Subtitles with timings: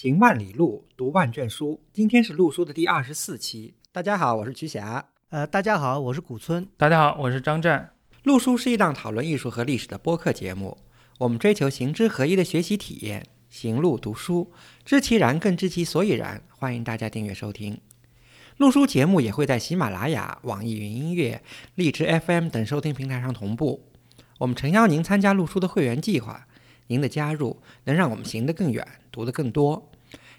[0.00, 1.78] 行万里路，读万卷书。
[1.92, 3.74] 今天是陆书的第二十四期。
[3.92, 5.06] 大家好，我是瞿霞。
[5.28, 6.66] 呃，大家好，我是古村。
[6.78, 7.90] 大家好，我是张湛。
[8.22, 10.78] 陆书是一档讨论艺术和历史的播客节目。
[11.18, 14.50] 我们追求行知合一的学习体验，行路读书，
[14.86, 16.42] 知其然更知其所以然。
[16.48, 17.78] 欢迎大家订阅收听。
[18.56, 21.42] 陆书节目也会在喜马拉雅、网易云音乐、
[21.74, 23.84] 荔枝 FM 等收听平台上同步。
[24.38, 26.46] 我们诚邀您参加陆书的会员计划。
[26.90, 29.88] 您的加入能让我们行得更远，读得更多。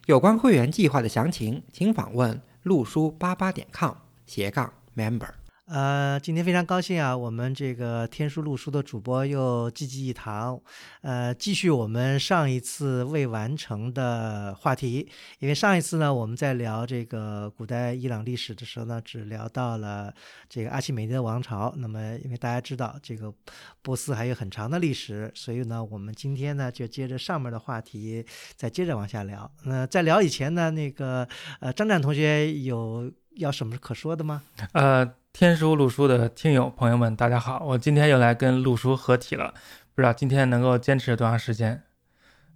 [0.06, 3.94] 有关会员计划的详情，请访问路书八八点 com
[4.26, 5.30] 斜杠 member。
[5.72, 10.60] 呃，今天非常高兴啊，我们这个天书路书的主播又济济一堂，
[11.00, 15.08] 呃，继续我们上一次未完成的话题。
[15.40, 20.14] 因为上一次呢，我们在聊这个古代伊朗历史的时候呢，只聊到了
[20.50, 21.74] 这个阿契美尼德王朝。
[21.78, 23.34] 那么，因为大家知道这个
[23.82, 28.26] 波斯还有很长的历史，所以呢，我们今天呢就接着上面的话题，
[28.58, 29.50] 再接着往下聊。
[29.64, 31.26] 那在聊以前呢，那个
[31.62, 34.44] 呃，张展同学有要什么可说的吗？
[34.74, 35.10] 呃。
[35.34, 37.64] 天书路书的听友朋友们，大家好！
[37.66, 39.54] 我今天又来跟路书合体了，
[39.96, 41.84] 不知道今天能够坚持多长时间，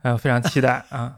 [0.03, 1.17] 呃，非常期待啊。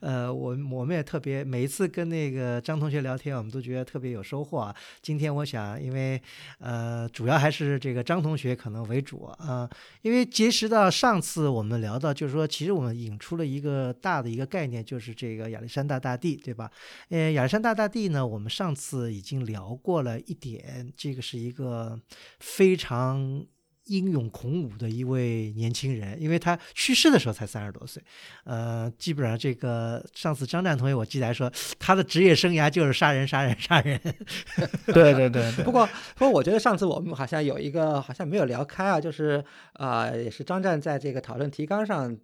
[0.00, 4.74] 呃，我我们也特别每一次跟那个张同学聊天，我们都觉得特别有收获啊。
[5.02, 6.20] 今天我想，因为
[6.58, 9.68] 呃，主要还是这个张同学可能为主啊，
[10.02, 16.70] 因为结识到上次我们聊到，就是说，其实我们引出了一个大的一个概念，就是这个亚历山大大帝，对吧？
[17.08, 22.00] 呃，亚历山大大帝呢，我们上次已经聊过了一点，这个是一个
[22.38, 23.44] 非常。
[23.90, 28.00] 英勇孔武的一位年轻人，因为他去世的时候才三十多岁，
[28.44, 34.00] 呃，基本上这个上次张战同学我记得还说他的职业生涯就是杀人杀人杀人，
[34.94, 35.50] 对对对。
[35.64, 42.16] 不过不过我觉得上次我们好像有一个好像没有聊开啊，就是啊也是张战在这个讨论提纲上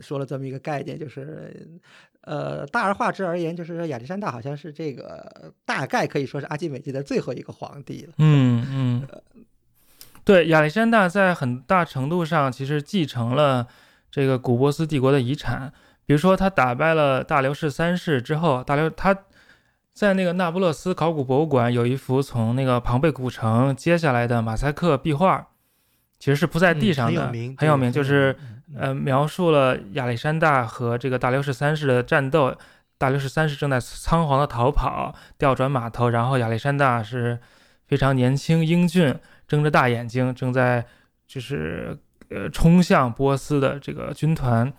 [0.00, 1.80] 说了这么一个概念，就是
[2.20, 8.12] 呃大而化之而言，就是说亚历山大好像是这个大概可以说是阿基美帝的最后一个皇帝了。
[8.18, 9.08] 嗯嗯。
[10.24, 13.66] 对，亚历山大在很大程度上其实继承了
[14.10, 15.72] 这个古波斯帝国的遗产。
[16.06, 19.16] 比如说，他打败了大流士三世之后，大流他
[19.92, 25.46] 在那个那不勒斯考古博物馆有一幅从那个庞贝古城接下来的马赛克壁画，
[26.18, 27.26] 其实是铺在地上的，
[27.56, 28.36] 很有名，就是
[28.76, 32.54] 呃描述了亚历山大和这个大流士三世的战斗。
[32.96, 37.38] 大流士三世正在仓皇的逃跑，调转马头，然后亚历山大是
[37.86, 39.14] 非常年轻英俊。
[39.46, 40.86] 睁着大眼睛，正在
[41.26, 41.94] 就是
[42.30, 44.72] 呃冲向波斯的这个军团。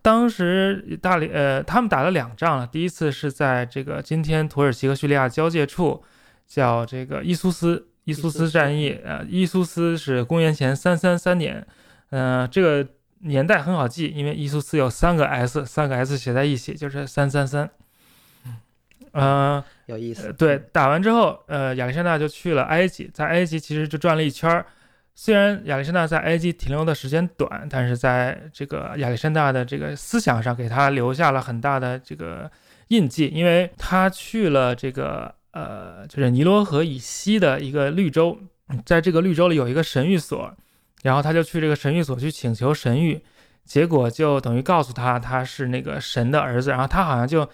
[0.00, 6.02] 当时大理呃他们打了两仗了，第一次是在这个今天土耳其和叙利亚交界处，
[6.46, 8.98] 叫这个伊苏斯伊苏斯战役。
[9.04, 11.64] 呃，伊苏斯是公元前三三三年，
[12.08, 12.88] 嗯，这个
[13.18, 17.68] 年代很好记，因为伊苏斯有三个 S，三个 S 写在一起就是三三三。
[19.14, 20.32] 嗯，有意思。
[20.32, 24.66] 对，打完之后，呃，亚历山大就去了埃及，在埃及其实就转了一圈儿。
[25.14, 32.50] 虽然亚历山大在埃及停留的时间短，但是在这个亚历山大的这个思想上，给他留下了很大的这个
[32.88, 33.28] 印记。
[33.28, 38.38] 因为他去了这个呃，就是尼罗河以西的一个绿洲，
[38.86, 40.54] 在这个绿洲里有一个神谕所，
[41.02, 43.20] 然后他就去这个神谕所去请求神谕，
[43.64, 47.48] 结果就等于告诉他他是那个神的儿子，然后他好像就。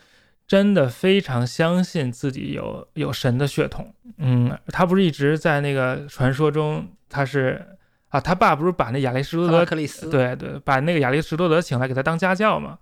[0.49, 7.63] 真的非常相信自己有有神的血统，嗯，他不是一直在那个传说中，他是
[8.09, 10.09] 啊，他爸不是把那亚里士多德克里斯。
[10.09, 12.79] 对对，把那个亚里士多德请来给他当家教嘛，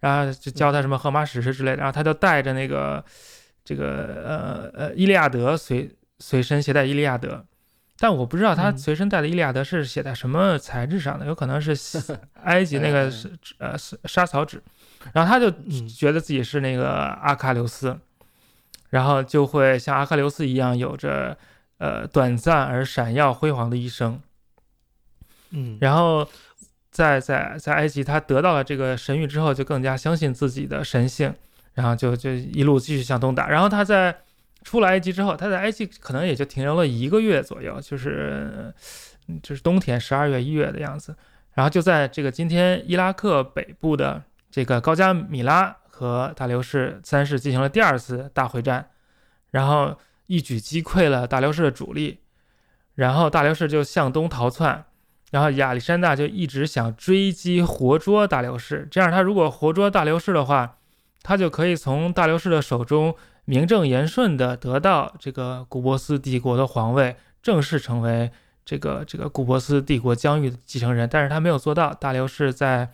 [0.00, 3.04] 然后就教他什么荷马史诗之类的，然后他就带着那个
[3.62, 7.44] 这个呃呃伊利亚德随随身携带伊利亚德，
[7.98, 11.76] 但我不知道他随身带的伊利亚德是写在什么材质上的，有可能是
[12.44, 13.76] 埃及那个是呃
[14.06, 14.62] 沙草纸。
[15.14, 15.50] 然后他就
[15.88, 17.98] 觉得自己是那个阿喀琉斯，
[18.90, 21.36] 然后就会像阿喀琉斯一样，有着
[21.78, 24.20] 呃短暂而闪耀辉煌的一生。
[25.52, 26.28] 嗯，然后
[26.90, 31.34] 在在在埃及，他得到了这个神谕之后，就更加相信自己的神性，
[31.72, 33.48] 然后就就一路继续向东打。
[33.48, 34.14] 然后他在
[34.64, 38.72] 出了埃及之后，他在埃及可能也就停留了一个月左右，就是
[39.42, 41.16] 就是冬天十二月一月的样子。
[41.54, 44.22] 然后就在这个今天伊拉克北部的。
[44.50, 48.90] 这个高加米拉和大流士三世进行了第二次大会战，
[49.50, 52.18] 然后一举击溃了大流士的主力，
[52.94, 54.84] 然后大流士就向东逃窜，
[55.30, 60.78] 然后亚历山大就一直想追击活捉大流士，这样他如果活捉大流士的话，
[61.22, 63.14] 他就可以从大流士的手中
[63.44, 68.32] 名正言顺的得到这个古波斯帝国的皇位，正式成为
[68.64, 72.90] 这个这个古波斯帝国疆域的继承人，但是他没有做到，大流士在。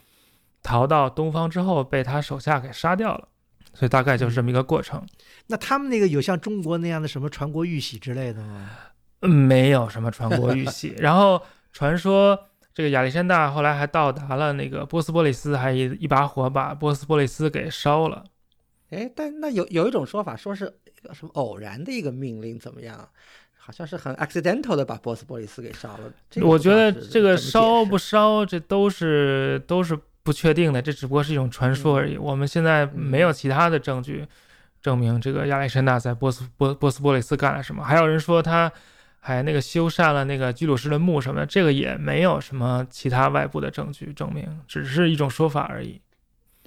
[0.67, 3.29] 逃到东方之后被他手下给杀掉了，
[3.73, 5.01] 所以大概就是这么一个过程。
[5.47, 8.69] 那他们那个有像中国那样的什么传国玉玺之类的吗？
[9.21, 10.93] 嗯，没有什么传国玉玺。
[10.99, 11.41] 然后
[11.73, 12.37] 传说
[12.75, 18.25] 这个亚历山大后来还到达了那个波斯波利斯，还一一把火把波斯波利斯给烧了。
[18.91, 20.65] 哎，但那有有一种说法，说是
[21.13, 23.09] 什么偶然的一个命令，怎么样？
[23.57, 26.13] 好像是很 accidental 的把波斯波利斯给烧了。
[26.31, 32.19] 这个我觉得这个烧不烧，这都是都是不确定的，这只不过是一种传说而已。
[32.19, 34.27] 我们现在没有其他的证据
[34.83, 37.85] 证明这个亚历山大在波斯波波斯波利斯干了什么。
[37.85, 38.71] 还有人说他
[39.21, 46.01] 还那个修缮了那个居鲁士的墓什么的，这个也没有什么其他外部的证据证明，只是一种说法而已。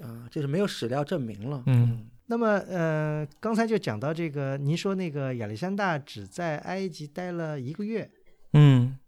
[0.02, 1.64] 啊，就是没有史料证明了。
[1.66, 8.08] 嗯那么，呃，刚才就讲到这个，您说那个亚历山大只在埃及待了一个月，
[8.54, 8.99] 嗯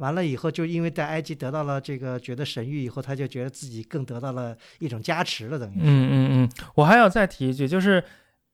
[0.00, 5.76] 完了以后，就因为在埃及得到了这个觉得神谕以后，他就觉得自己更得到了一种加持了，等于。
[5.76, 8.02] 嗯嗯嗯，我还要再提一句，就是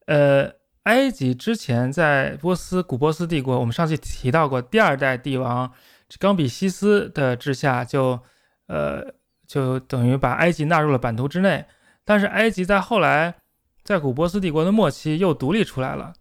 [0.06, 0.52] 呃，
[0.82, 5.72] 埃及之前在波斯古波斯帝国，我们上次提到过，第二代帝王
[6.18, 8.20] 冈比西斯的治下就，
[8.66, 9.14] 呃，
[9.46, 11.64] 就等于把埃及纳入了版图之内。
[12.04, 13.36] 但是埃及在后来，
[13.84, 16.12] 在古波斯帝国的末期又独立出来了。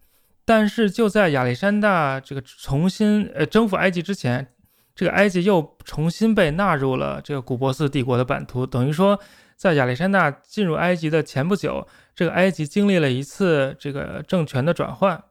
[0.47, 4.47] 但是就在亚历山大这个重新呃征服埃及之前，
[4.95, 9.19] 这个埃及又重新被纳入了这个古波斯帝国的版图，等于说，
[9.57, 15.21] 在亚历山大进入埃及的前不久，这个埃及经历了一次这个政权的转换，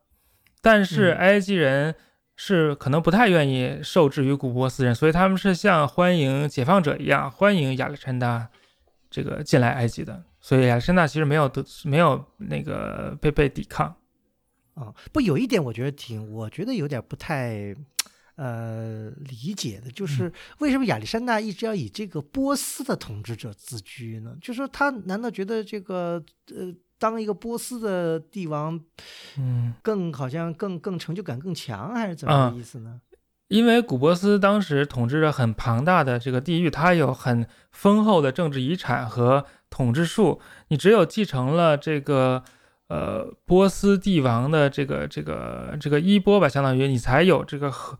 [0.61, 1.17] 但是嗯。
[1.17, 1.95] 埃及人
[2.37, 8.49] 是可能不太愿意受制于古波斯人，所以他们是像欢迎解放者一样欢迎亚历山大
[9.09, 13.95] 这个进来埃及的，所以亚历山大其实没有得没有那个被被抵抗。
[14.75, 17.75] 啊、不，有一点我觉得挺，我觉得有点不太，
[18.37, 24.37] 呃，理解的，就是为什么亚历山大一直要以这个波斯的统治者自居呢？
[24.41, 28.81] 就是说他难道觉得这个呃，当一个波斯的帝王
[29.39, 29.75] 嗯。
[29.83, 33.01] 更好像更更成就感更强，还是怎么个嗯意思呢？
[33.49, 40.41] 因为古波斯当时统治着很庞大的这个地域，它有很丰厚的政治遗产和统治术。
[40.69, 42.43] 你只有继承了这个
[42.89, 47.99] 呃波斯帝王的这个这个这个衣钵吧，相当于你才有这个合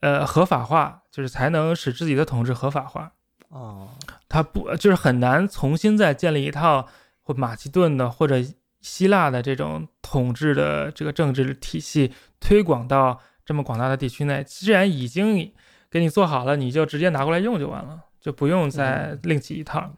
[0.00, 3.12] 呃合法化，就是才能使自己的统治合法化。
[3.48, 3.88] 哦，
[4.28, 6.88] 他不就是很难重新再建立一套
[7.22, 8.36] 或马其顿的或者
[8.80, 14.44] 希腊的这种统治的这个政治体系推广到这么广大的地区内。
[14.44, 15.52] 既然已经
[15.90, 19.94] 给你做好了，你就直接拿过来用就完了，就不用再另起一套。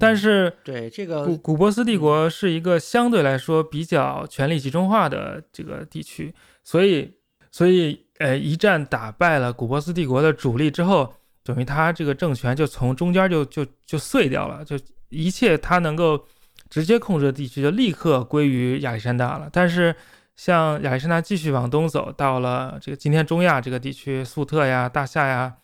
[0.00, 7.18] 但是对这个古古波斯帝国是一个相对来说比较权力集中化的这个地区，所以
[7.50, 14.78] 所以呃一战打败了古波斯帝国的主力之后，等于他这个政权就从中间就就就碎掉了，就
[15.08, 16.24] 一切他能够
[16.68, 19.48] 直接控制的地区就立刻归于亚历山大了。
[19.52, 19.94] 但是
[20.36, 25.56] 像亚历山大继续往东走，到了这个今天中亚这个地区，粟特呀、大夏呀，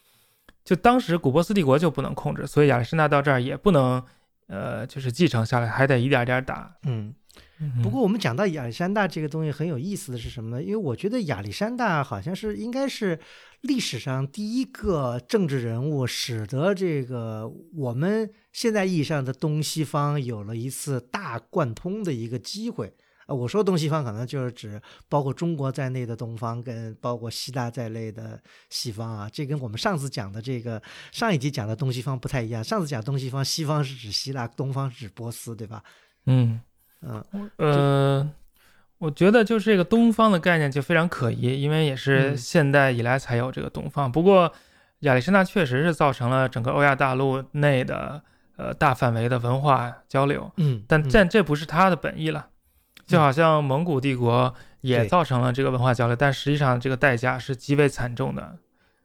[0.65, 4.03] 就当时古波斯帝国就不能控制，所以亚历山大到这儿也不能。
[4.47, 6.71] 呃，就是继承下来，还得一点点打。
[6.83, 7.15] 嗯。
[7.77, 10.63] 嗯不过我们讲到亚历山大这个东西很有意思的是什么呢？
[10.63, 13.19] 因为我觉得亚历山大好像是应该是
[13.63, 22.95] 历史上第一个政治人物，使得这个我们现在意义上的东西方有了一次大贯通的一个机会。
[23.27, 24.79] 啊，我说东西方可能就是指
[25.09, 29.31] 包括中国在内的东方，跟包括希腊在内的西方啊。
[29.33, 32.63] 这跟我们上次讲的这个上一集讲的东西方不太一样。
[32.63, 35.83] 上次讲东西方，西方是指希腊，东方是指波斯，对吧？
[36.27, 36.61] 嗯
[37.07, 38.31] 嗯呃，
[38.99, 44.11] 我觉得就是这个东方的概念就非常可疑，因为也是嗯现代以来才有这个东方。
[44.11, 44.53] 不过
[45.01, 48.23] 亚历山大确实是造成了整个欧亚大陆内的
[48.57, 52.49] 呃大范围的文化交流，嗯，但嗯但这不是他的本意了。
[53.07, 58.57] 就好像蒙古帝国也造成了这个文化交流，但实际上这个代价是极为惨重的。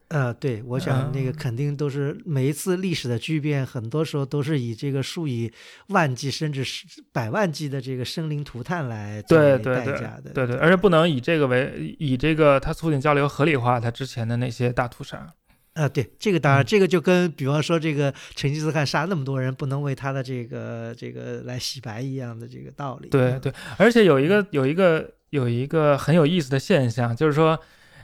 [0.09, 5.51] 呃，对，我想那个嗯肯定都是每一次历史的巨变，很多时候都是以这个数以
[5.89, 10.31] 万计甚至是百万计的这个生灵涂炭来对对对代价的。
[10.33, 15.27] 对对，而且不能以这个为以这个它促进交流合理化它之前的那些大屠杀。
[15.73, 23.09] 啊，对，这个当然，嗯这个就跟比方说这个成吉思汗杀那么多人，不能为他的这个这个来洗白一样的这个道理。
[23.09, 27.57] 嗯对对，而且有一个有一个有一个很有意思的现象，就是说，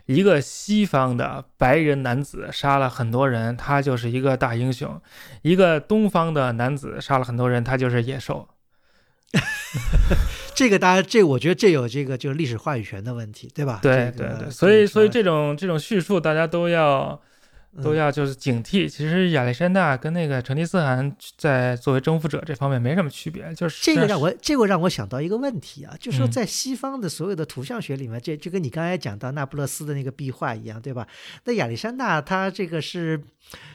[0.06, 5.02] 一个西方的白人男子杀了很多人，他就是一个大英雄；
[5.42, 8.48] 一个东方的男子杀了很多人，他就是野兽。
[10.56, 13.80] 这个大家，这我觉得这有这个就是历史话语权的问题，对吧？
[13.82, 17.20] 对对对，所以所以这这种这种叙述，大家都要
[17.84, 18.90] 都要就是警惕。
[18.90, 31.08] 其实亚历山大跟那个成吉思汗在作为征服者这方面没什么区别，就是这个让我这个让我想到一个问题啊，就是说嗯在西方的所有的图像学里面，这就跟你刚才讲到那不勒斯的那个壁画一样，对吧？
[31.44, 33.22] 那亚历山大他这个是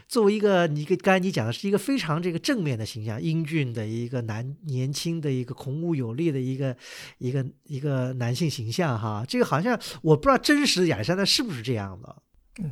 [0.09, 6.75] 作为一个你跟刚才你讲的是一个非常这个正面的形象，英俊的一个男年轻的一个孔武有力的一个
[7.19, 12.17] 一个一个男性形象哈，这个好像我不知道真实的亚历山大是不是这样的。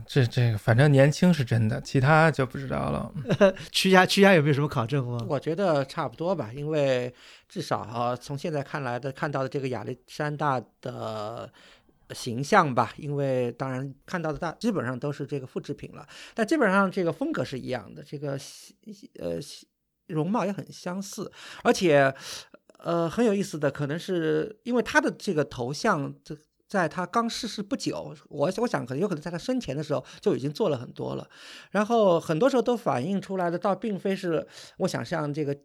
[0.06, 3.10] 这这个反正年轻是真的，其他就不知道了。
[3.70, 5.24] 曲家曲家有没有什么考证吗？
[5.26, 7.14] 我觉得差不多吧，因为
[7.48, 11.50] 至少啊，从现在看来的看到的这个亚历山大的
[12.10, 18.38] 形象吧，因为当然看到的大基本上都是这个复制品了，但基本上这个风格是一样的，这个
[19.18, 19.38] 呃
[20.08, 21.30] 容貌也很相似，
[21.62, 22.12] 而且
[22.78, 26.36] 呃很有意思的，可能是因为他的这个头像这。
[26.68, 31.28] 在他刚逝世不久，我我想可能有可能在他生前的时候就已经做了很多了，
[31.70, 34.46] 然后很多时候都反映出来的，倒并非是
[34.76, 35.56] 我想像这个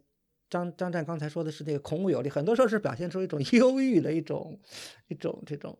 [0.48, 4.58] 张张湛刚才说的是那个孔武有力，很多时候是表现出一种 忧郁的一种
[5.08, 5.76] 一种这种，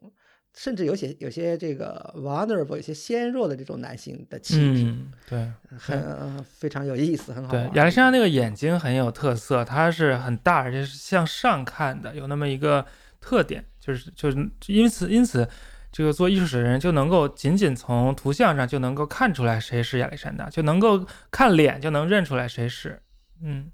[0.54, 12.84] 甚至有些有些这个 vulnerable 有些纤弱的这种男性的气质，嗯，对很、呃非常有意思，很好对玩。，亚历山大那个眼睛很有特色，它是很大，而且是向上看的，有那么一个
[13.20, 15.48] 特点，就是就是因此因此。
[15.96, 23.00] 这个做艺术史的人就能够仅仅从图像上就能够看出来谁是亚历山大，就能够看脸就能认出来谁是。
[23.40, 23.70] 嗯，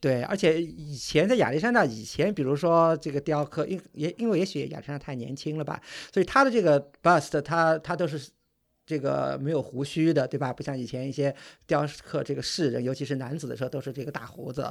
[0.00, 5.78] 对，而且以前在亚历山大以前，比如说这个雕刻，因也因为也许亚历山大太年轻了吧，
[6.10, 8.18] 所以他的这个 bust，他他都是
[8.90, 10.52] 这个没有胡须的，对吧？
[10.52, 11.34] 不像以前一些
[11.66, 14.62] 雕刻这个士人，尤其是男子的时候，都是这个大胡子，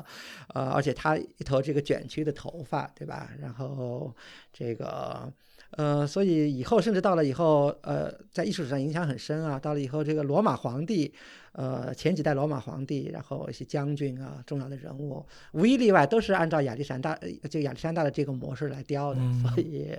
[0.54, 3.32] 呃，而且他一头这个卷曲的头发，对吧？
[3.42, 4.14] 然后
[4.52, 5.32] 这个。
[5.72, 9.60] 呃，所以以后甚至到了以后，呃，在艺术史上影响很深啊。
[9.60, 11.14] 到了以后，这个罗马皇帝，
[11.52, 19.96] 呃，前几代罗马皇帝，然后一些将军啊，重要的人物，无一例外都是按照亚历山大，呃这个亚历山大的这个模式来雕的，嗯所以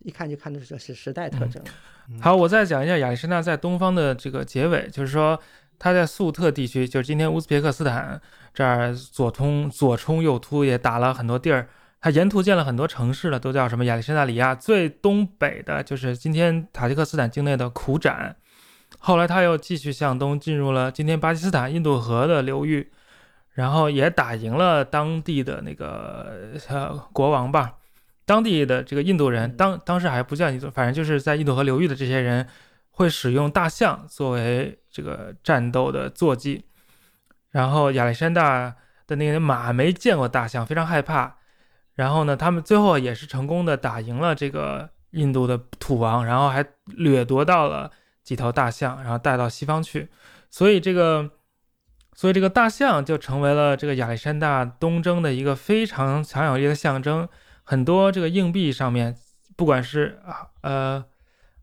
[0.00, 1.62] 一看就看得出是时代特征。
[2.20, 5.40] 好，我再讲一下亚历山大在东方的这个结尾，就是说
[5.78, 8.20] 他在粟特地区，就是今天乌兹别克斯坦
[8.52, 11.66] 这儿左冲左冲右突，也打了很多地儿。
[12.00, 14.54] 他沿途建了很多城市了，都叫什么亚历山大里亚。
[14.54, 18.36] 最东北的就是今天塔吉克斯坦境内的苦展。
[18.98, 22.90] 后来他又继续向东，进入了今天巴基斯坦印度河的流域，
[23.52, 27.74] 然后也打赢了当地的那个呃国王吧。
[28.24, 32.46] 当地的这个印度人，当当时还不叫印度，反正就是在印度河流域的这些人，
[32.90, 36.64] 会使用大象作为这个战斗的坐骑。
[37.50, 38.76] 然后亚历山大
[39.06, 41.37] 的那个马没见过大象，非常害怕。
[41.98, 47.90] 然后呢，他们最后也是成功的打赢了这个印度的土王，然后还掠夺到了
[48.22, 50.08] 几头大象，然后带到西方去。
[50.48, 51.28] 所以这个，
[52.14, 57.28] 所以这个大象就成为了这个亚历山大东征的一个非常强有力的象征。
[57.64, 59.16] 很多这个硬币上面，
[59.56, 61.04] 不管是啊呃，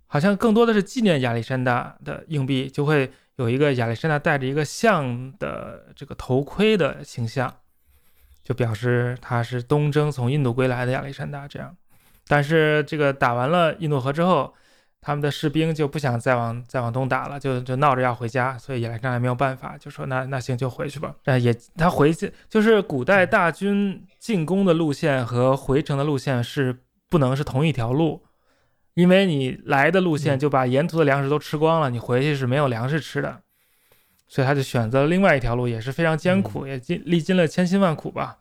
[0.05, 7.55] 好像更多的是纪念亚历山大的硬币，就会有一个亚历山大戴着一个象的这个头盔的形象。
[8.45, 11.75] 就表示他是东征从印度归来的亚历山大这样，
[12.27, 14.53] 但是这个打完了印度河之后，
[15.01, 21.15] 他们的士兵就不想再往再往东打了，就就闹着要回家，所以亚历山大没有办法，就说那那行就回去吧。
[21.23, 28.23] 但也他回去就是古代大军进攻的路线和回程的路线是不能是同一条路，
[28.93, 33.41] 因为你来的路线就把沿途的粮食都吃光了，你回去是没有粮食吃的。
[34.27, 38.37] 所以他就选择了另外一条路，也是非常艰苦，也经历经了千辛万苦吧，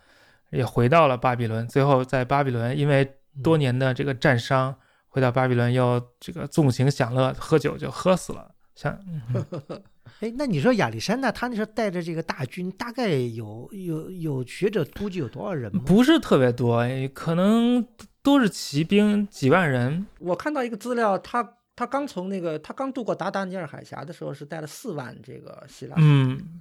[0.50, 1.66] 也回到了巴比伦。
[1.68, 4.74] 最后在巴比伦，因为多年的这个战伤，
[5.08, 8.50] 回到巴比伦又这个纵情享乐，喝酒就喝死了。
[8.74, 8.98] 像，
[9.32, 9.82] 嗯
[10.20, 15.82] 哎， 那你说亚历山大他那时候带着这个大军，大概有有有学者估计有多少人吗？
[15.86, 17.86] 不是特别多，可能
[18.20, 20.06] 都是骑兵几万人。
[20.18, 25.97] 我看到一个资料，他他刚从那个他刚渡过达达尼尔海峡的时候，是带了四万这个希腊。
[25.99, 26.61] 嗯，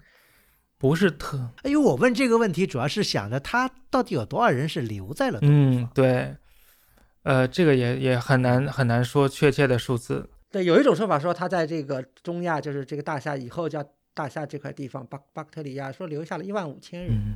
[0.78, 6.36] 不是特，哎呦，我问这个问题主要是想着他到底有多少人是留在了东嗯？，对，
[7.24, 10.30] 呃，这个也也很难很难说确切的数字。
[10.52, 17.12] 对，有一种说法说他在这个中亚，就是这个大夏以后叫大夏这块地方巴巴克特里亚，说留下了一万五千人。
[17.12, 17.36] 嗯，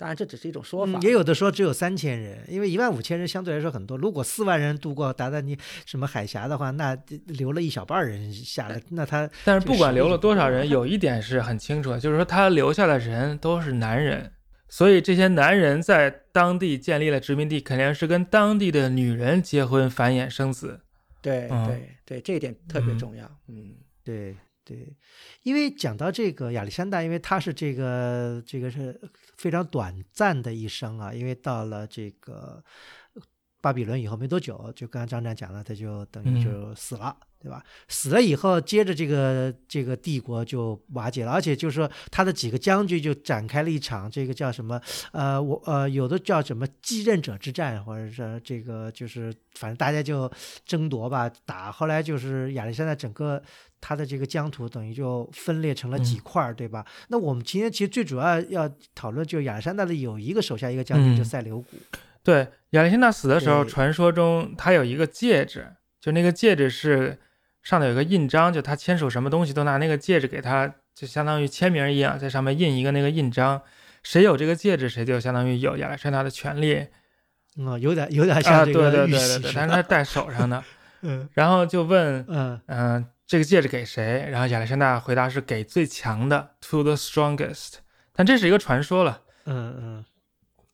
[0.00, 0.98] 当然这只是一种说法。
[0.98, 3.98] 嗯也有的说只有三千人，因为一万五千人相对来说很多。
[3.98, 14.32] 如果四万人渡过达达尼什么海峡的话，那留了一小半人下来，那他但是不管留了多少人，有一点是很清楚的，就是说他留下的人都是男人，
[14.70, 20.80] 所以这些男人在当地建立了殖民地，肯定是跟当地的女人结婚、繁衍生子。
[21.20, 23.30] 对嗯对对，这一点特别嗯重要。
[23.48, 24.96] 嗯，对对，
[25.42, 28.98] 因为讲到这个亚历山大，因为他是这个这个是
[29.40, 32.62] 非常短暂的一生啊，因为到了这个
[33.62, 37.16] 巴比伦以后没多久，就刚刚张展讲了，他就等于就死了。
[37.42, 37.64] 对吧？
[37.88, 44.78] 死了以后，接着这个这个帝国就瓦解了，而且就是说他的几个将军就展开了一场这个叫什么？
[45.12, 50.30] 呃，我呃有的叫什么继任者之战，或者是这个就是反正大家就
[50.66, 51.72] 争夺吧，打。
[51.72, 53.42] 后来就是亚历山大整个
[53.80, 56.84] 他的这个疆土等于就分裂成了几块儿，对吧？
[57.08, 61.64] 那我们今天其实最主要要讨论，就是亚历山大的有一个手下一个将军，就塞琉古。
[62.22, 65.66] 对，亚历山大死的时候，传说中他有一个戒指，
[65.98, 67.18] 就那个戒指是。
[67.62, 73.60] 上头有个印章，就他签署什么东西都拿那个戒指给他，就相当于签名一样，在上面印一个那个印章。
[74.02, 76.86] 谁有这个戒指，谁就相当于有亚历山大的权利。
[77.58, 80.64] 嗯，有点有点像这个对对对对对，但是他戴手上的。
[81.02, 81.28] 嗯。
[81.34, 84.26] 然后就问，嗯嗯，这个戒指给谁？
[84.30, 87.74] 然后亚历山大回答是给最强的，to the strongest。
[88.14, 89.20] 但这是一个传说了。
[89.44, 90.04] 嗯嗯。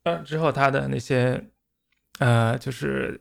[0.05, 1.43] 呃，之后他的那些，
[2.21, 3.21] 呃，就是，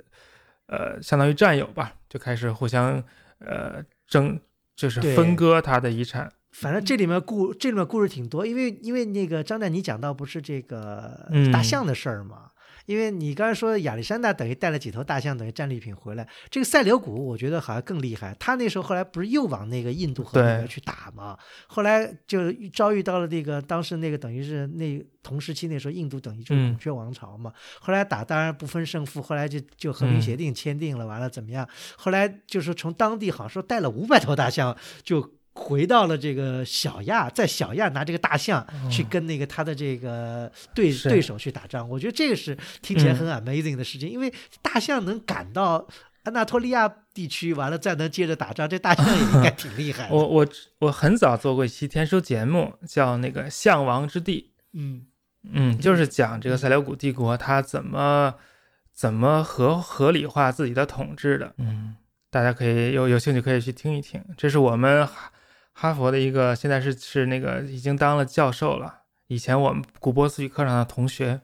[0.68, 3.04] 呃，相当于战友吧，就开始互相。
[3.40, 4.40] 呃，争
[4.76, 6.32] 就是分割他的遗产。
[6.52, 12.52] 反正这里面故这里面故事挺多，因为因为那个张湛你讲到不是这个大象的事儿吗？
[12.86, 18.36] 因为你刚才说亚历山大等于带了几头大象等于战利品回来，这个塞琉古我觉得好像更厉害。
[18.40, 21.38] 他那时候后来不是又往那个印度河里面去打吗？
[21.68, 27.52] 后来就遭遇到了那个当时那个等于是那同时期那时候印度等于就是孔雀王朝嘛。
[27.80, 31.68] 后来打当然不分胜负，后来就就和平协定签订了，完了怎么样？
[31.98, 35.35] 后来就是从当地好像说带了五百头大象就。
[35.56, 44.32] 回到了这个小亚，在小亚拿这个大象去跟那个他的这个对对手去打仗，我觉得这个是听起来很 amazing 的事情，因为
[44.62, 45.88] 大象能赶到
[46.24, 50.10] 安纳托利亚地区，完了再能接着打仗，这大象也应该挺厉害。
[50.12, 50.48] 我我
[50.80, 55.06] 我很早做过一期天书节目，叫那个象王之地，嗯。
[55.48, 58.34] 嗯，就是讲这个塞琉古帝国它怎么
[58.94, 61.96] 怎么合合理化自己的统治的，嗯，
[62.30, 65.08] 大家可以有有兴趣可以去听一听，这是我们。
[65.78, 69.02] 哈佛的一个现在是是那个已经当了教授了。
[69.28, 71.42] 以前我们古波斯语课上的同学，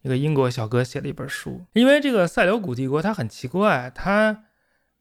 [0.00, 1.66] 一个英国小哥写了一本书。
[1.74, 4.44] 因为这个塞琉古帝国它很奇怪，它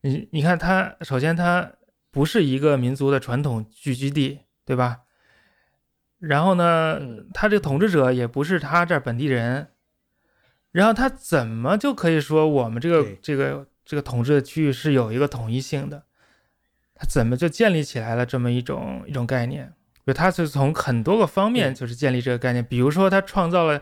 [0.02, 1.72] 你你看它首先它
[2.12, 5.04] 不是一个民族的传统聚居地，对吧？
[6.20, 7.00] 然后呢，
[7.34, 9.70] 他这个统治者也不是他这儿本地人。
[10.72, 16.04] 然后他怎么就可以说我们这个这个这个统治的区域是有一个统一性的？
[16.96, 19.74] 他怎么就建立起来了这么一种一种概念？
[20.06, 22.64] 就他是从很多个方面就是建立这个概念。
[22.64, 23.82] 比如说，他创造了，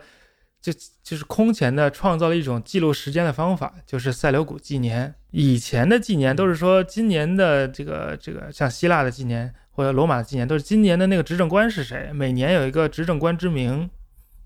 [0.60, 0.72] 就
[1.02, 5.12] 就是空前的创造了一种记录时间的方法，就是塞琉古纪年。
[5.32, 13.90] 以前的纪年都是说今年的这个这个，像希腊的纪年或者罗马的纪年，都是今年的那个执政官是谁，每年有一个执政官之名，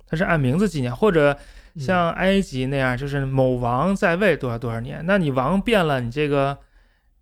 [0.08, 1.38] 他是按名字纪年，或者
[1.78, 5.02] 像埃及那样，就是某王在位多少多少年。
[5.04, 6.56] 那你王变了，你这个。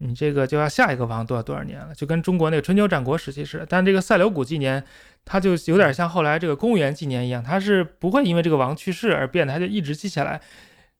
[0.06, 3.66] 你这个就要下一个王多少多少年了，就跟中国那个春秋战国时期似的。
[3.66, 4.84] 但这个塞琉古纪年，
[5.24, 10.38] 它就有点像后来这个公元纪年一样，它是不会因为这个王去世而变的，它就一直记下来，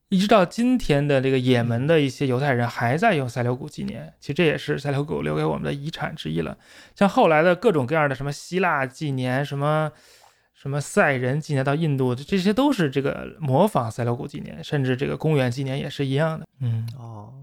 [0.09, 4.11] 一直到今天的这个也门的一些犹太人还在用塞琉古纪年。
[4.21, 6.57] 其实这也是塞琉古留给我们的遗产之一了。
[6.95, 9.93] 像后来的各种各样的什么希腊纪年，什么
[10.55, 16.47] 什么塞人纪年到印度，这些都是这个模仿塞琉古纪年，甚至这个公元纪年也是一样的。
[16.61, 17.35] 嗯，哦。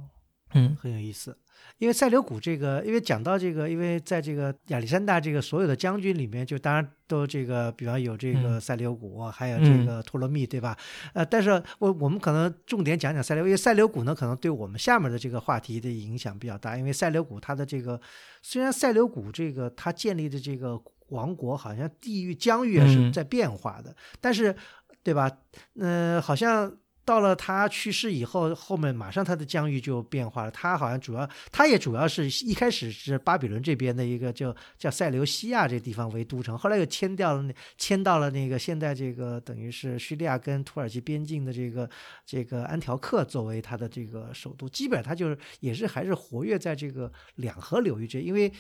[0.54, 1.38] 嗯，很有意思，
[1.82, 10.78] 因为塞琉古这个，因为讲到这个，因为在这个亚历山大这个所有的将军里面，就当然都这个，比方有这个塞琉古，还有这个托勒密，对吧？
[11.14, 18.00] 呃，但是我我们可能重点讲讲塞琉，因为塞琉古呢，可能对我们下面的这个话题的影响比较大，因为塞琉古它的这个，
[18.44, 24.56] 虽然塞琉古这个它建立的这个王国好像地域疆域是在变化的，但是，
[25.02, 25.32] 对吧？
[25.80, 26.72] 嗯，好像。
[27.04, 30.52] 到了他去世以后，后面马上他的疆域就变化了。
[30.52, 41.90] 他好像主要，他也主要是一开始是巴比伦这边的一个叫叫塞琉西亚这地方为都城，后来又迁掉了，迁到了那个现在这个等于是叙利亚跟土耳其边境的这个
[42.24, 44.70] 这个安条克作为他的这个首都。
[44.70, 48.52] 基本上他就是也是还是活跃在这个两河流域这，因为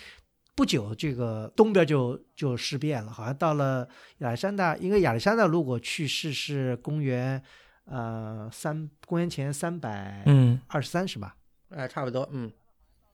[0.55, 7.41] 不久这个东边就就事变了，好像到了亚历山大，因为亚历山大如果去世是公元。
[7.85, 11.35] 呃，三公元前三百嗯二十三是吧？
[11.69, 12.51] 哎，差不多，嗯，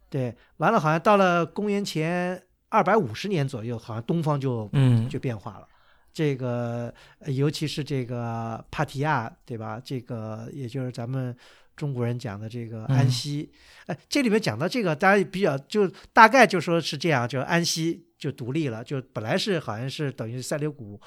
[0.10, 5.68] 对，完了，好像到了公元前二百五十年左右，好像东方就嗯就变化了。
[6.12, 9.80] 这个呃尤其是这个帕提亚，对吧？
[9.84, 11.36] 这个也就是咱们
[11.76, 13.52] 中国人讲的这个安嗯息。
[13.86, 21.00] 哎，这里面讲到这个，大家比较就大概就说是这样，就安息就独立了，就本来是好像是等于塞琉古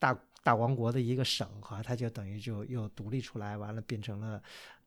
[0.00, 4.40] 大大王国的一个省，哈它就等于就又独立出来，完了变成了。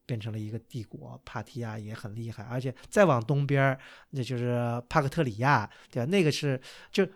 [0.04, 4.60] 变成了一个帝国，帕提亚也很厉害，而且再往东边儿，那就是
[4.90, 6.10] 帕克特里亚，对吧？
[6.10, 6.60] 那个是
[6.92, 7.08] 就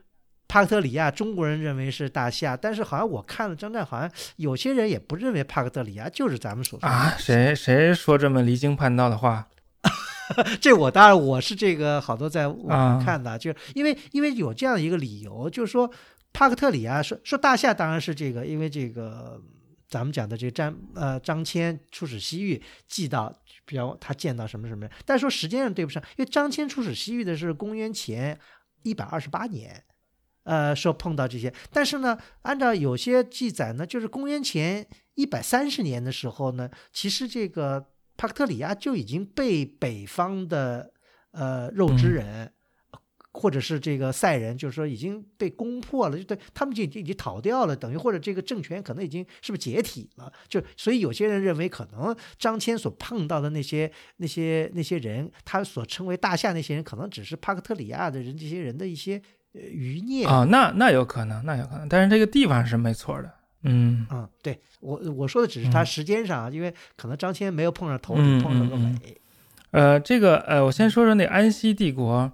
[0.48, 9.46] 帕克特里亚，中国人认为是大夏，但是好像我看了张战，好像有些人也不认为帕克特里亚就是咱们所说的啊，谁谁说这么离经叛道的话？
[10.62, 15.92] 这我当然我是这个好多在网啊上看的，就是因为因为有这样一个理由，就是说
[16.36, 19.42] 帕克特里亚说说大夏当然是这个，因为这个
[19.88, 23.34] 咱们讲的这个张呃张骞出使西域记到，
[23.66, 28.38] 比方他见到什么什么，但说时间上对不上，因为张骞出使西域的是公元前
[28.84, 29.82] 一百二十八年。
[30.44, 40.92] 呃，说碰到这些，但是呢，按照有些记载呢，就是公元前一百三十年的时候呢，其实这个帕克特里亚就已经被北方的
[41.32, 42.54] 呃肉嗯之人，
[43.38, 50.32] 或者是这个塞人，就是说已经被攻破了，就对他们就已经已经逃掉了，等于或者这个政权可能已经是不是解体了？
[50.48, 59.22] 就所以有些人认为，可能张骞所碰到的那些那些那些人，他所称为大夏那些人，可能只是帕克特里亚的人这些人的一些
[59.54, 60.26] 呃余孽。
[60.26, 63.30] 啊，那那有可能，那有可能，但是这个地方是没错的。
[63.64, 69.18] 嗯嗯，对我我说的只是他嗯时间上，因为可能张骞没有碰上头，嗯碰上个尾。
[69.72, 72.32] 呃，这个呃，我先说说那安息帝国。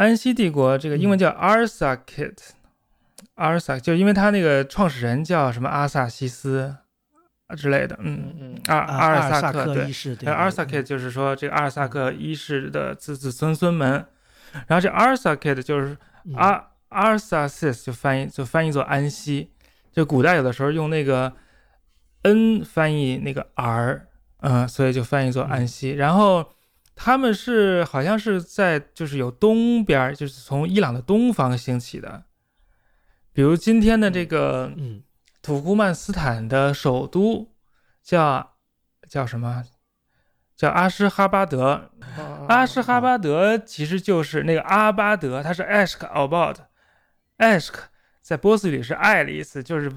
[0.00, 2.38] 安息帝国这个英文叫 Arsakit，Arsak、
[3.36, 6.74] Arsak 就因为他那个创始人叫什么阿萨西斯
[7.46, 9.90] 啊之类的，嗯，嗯嗯，阿啊阿尔萨克对。
[9.90, 10.64] 一，世，对还有对。
[10.64, 14.06] Arsakit 就是说这个阿尔萨克一世的子子孙孙们，
[14.68, 16.32] 然后这 Arsakit 就是嗯。
[16.34, 19.50] 阿阿尔萨西斯就翻译就翻译做安息，
[19.92, 21.30] 就古代有的时候用那个
[22.22, 24.06] n 翻译那个 r，
[24.38, 25.90] 嗯，所以就翻译做安息。
[25.90, 26.54] 然后
[27.02, 32.24] 他们是好像是在就是有东边儿，就是从伊朗的东方兴起的，
[33.32, 35.02] 比如今天的这个嗯
[35.40, 37.54] 土库曼斯坦的首都
[38.02, 38.56] 叫
[39.08, 39.64] 叫什么？
[40.54, 41.90] 叫阿什哈巴德。
[42.18, 46.60] 哦阿什哈巴德其实就是那个阿巴德，它是 Ashk a b a d
[47.38, 47.74] Ashk
[48.20, 49.90] 在波斯语是爱的意思，就是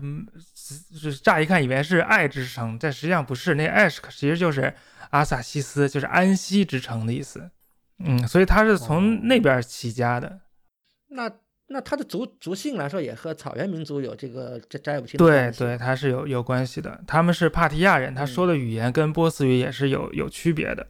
[0.55, 3.55] 是乍一看以为是爱之城，但实际上不是。
[3.55, 4.73] 那 Ashk 其实就是
[5.13, 7.51] 阿萨西斯，就是安息之城的意思。
[7.99, 10.41] 嗯，所以他是哦从那边起家的。
[11.09, 11.31] 那
[11.67, 17.03] 那他的族族姓来说，也和草原民族有这个这摘不清对对，他是有有关系的。
[17.05, 20.87] 他们是帕提亚人，他嗯说的语言跟波斯语也是有有区别的。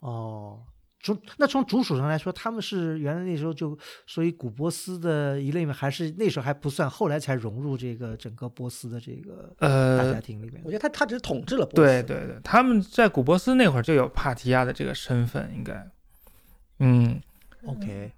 [0.00, 0.60] 哦，
[1.02, 5.74] 从那从族属上来说，他们是原来那时候就所以古波斯的一类吗？
[5.74, 10.70] 还是那时候还不算，后来才融入这个整个波斯的这个大呃家，庭里面我？
[10.70, 12.02] 觉得他他只是统治了波斯。
[12.02, 15.90] 对对对，他们在古波斯那会儿就有帕提亚的这个身份，应该。
[16.78, 17.20] 嗯
[17.66, 18.12] ，OK，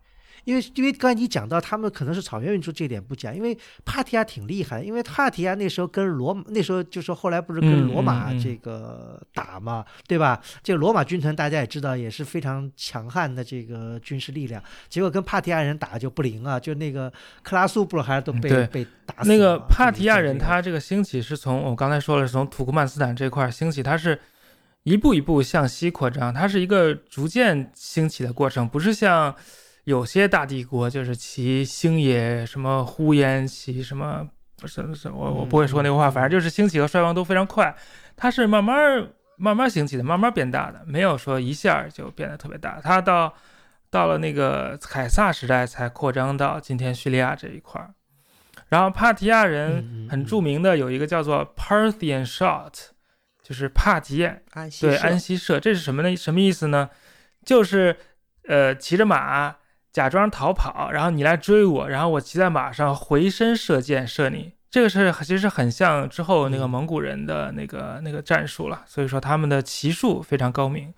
[0.45, 10.41] 因为因为刚才你讲到他们可能是草原民族这点不讲，因为帕提亚挺厉害，因为帕提亚那时候跟罗马那时候就说后来不是跟嗯罗马这个打嘛，对吧？
[10.63, 24.21] 这个罗马军团大家也知道也是非常强悍的这个军事力量，结果跟帕提亚人打就不灵啊，就那个克拉苏不是还是都被、被打死那个了帕提亚人，他这个兴起是从我刚才说了，是从土库曼斯坦这块儿兴起，他是
[24.83, 29.35] 一步一步向西扩张，它是一个逐渐兴起的过程，不是像
[29.85, 37.75] 有些大帝国就是其兴也什么呼延其什么不是是我我不会说那个话，反正就是兴起和衰亡都非常快，
[38.17, 43.35] 它是慢慢儿慢慢兴起的，慢慢变大的，没有说一下就变得特别大，它到。
[43.91, 47.95] 到了那个凯撒时代，才扩张到今天叙利亚这一块儿。
[48.67, 52.73] 然后帕提亚人很著名的有一个叫做 Parthian shot，
[53.41, 54.37] 就是帕提亚
[54.81, 56.17] 对安息社，这是什么呢？
[56.17, 56.91] 什么意思呢？
[57.45, 57.97] 就是
[58.49, 59.55] 呃骑着马
[59.95, 64.53] 假装逃跑，然后你来追我，然后我骑在马上回身射箭射你。
[64.69, 70.93] 这个是其实很像之后那个嗯蒙古人的那个那个战术了，所以说他们的骑术非常高明，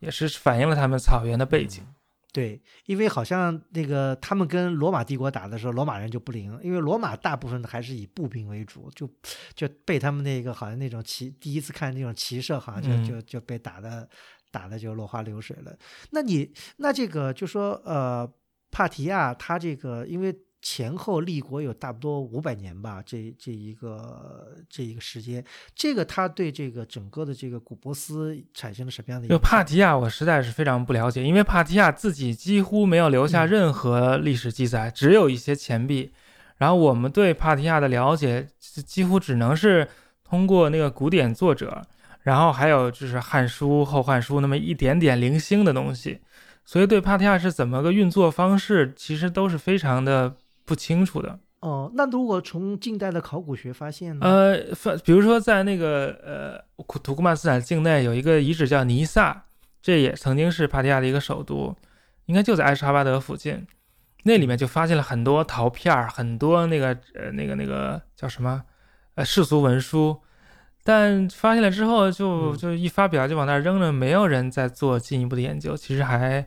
[0.00, 1.82] 也是反映了他们草原的背景。
[2.30, 9.08] 对，因为好像那个他们跟罗马帝国打的时候，罗马人就不灵，因为罗马大部分还是以步兵为主，就
[9.54, 14.06] 就被他们那个好像那种骑第一次看那种骑射，好像就、嗯就就被打的
[14.50, 15.74] 打的就落花流水了。
[16.10, 18.30] 那你那这个就说呃，
[18.72, 20.36] 帕提亚他这个因为。
[20.64, 29.36] 前后立国有差不多五百年吧，这这一个这一个时间，这个他对这个整个的这个古波斯产生了什么样的影就？
[29.40, 36.12] 帕提亚，我实在是非常不了解，因为帕提亚自己几乎没有留下嗯任何历史记载，只有一些钱币。
[36.58, 39.88] 然后我们对帕提亚的了解几乎只能是
[40.22, 41.82] 通过那个古典作者，
[42.20, 46.20] 然后还有就是《汉书》《后汉书》那么一点点零星的东西，
[46.64, 51.38] 所以对帕提亚是怎么个运作方式，其实都是非常的不清楚的。
[51.60, 54.26] 哦，那如果从近代的考古学发现呢？
[54.26, 59.44] 呃，发比如说在那个呃土库曼斯坦境内有一个遗址叫尼萨，
[59.80, 61.76] 这也曾经是帕提亚的一个首都，
[62.26, 63.64] 应该就在埃什哈巴德附近。
[64.24, 68.62] 那里面就发现了很多陶片儿，很多那个呃那个那个叫什么
[69.14, 70.20] 呃世俗文书，
[70.82, 75.76] 但发现了之后就就一发表就往那儿扔了，没有人再做进一步的研究。
[75.76, 76.46] 其实还。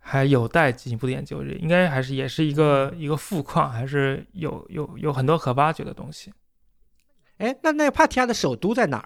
[0.00, 6.32] 还有待进一步的研究，应该还是也是一个一个富矿，还是有有有很多可挖掘的东西。
[7.36, 9.04] 哎，那那帕提亚的首都在哪儿？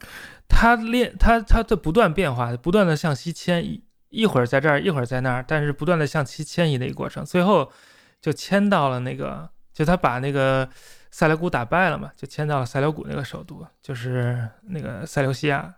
[0.49, 7.73] 它练它它在不断变化，不断的向西迁移，一会儿在这儿，一会儿在那儿，但是不断的向西迁移的一个过程，最后
[8.21, 10.69] 就迁到了那个，就他把那个
[11.13, 15.73] 塞琉古打败了嘛，就迁到了塞琉古那个首都，就是那个塞琉西亚。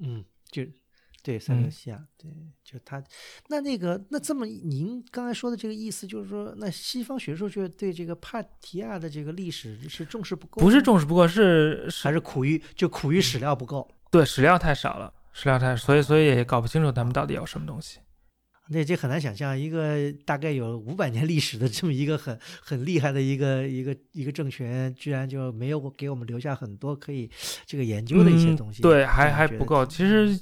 [0.00, 0.64] 嗯，就。
[1.20, 2.30] 对，塞琉西亚，对，
[2.64, 3.02] 就他，
[3.48, 17.98] 那那个，那这么您刚才说的这个意思，就是说，那西方学术界对这个帕提亚的这个历史是重视不够，不是重视不够，是还是苦于就苦于史料不够，对，史料太少了，史料太，所以所以也搞不清楚他们到底有什么东西。
[18.68, 27.30] 那这很难想象，一个大概有五百年历史的这么一个很很厉害的一个一个一个政权，居然就没有给我们留下很多可以
[27.66, 30.38] 这个研究的一些东西，对，还还不够，其实。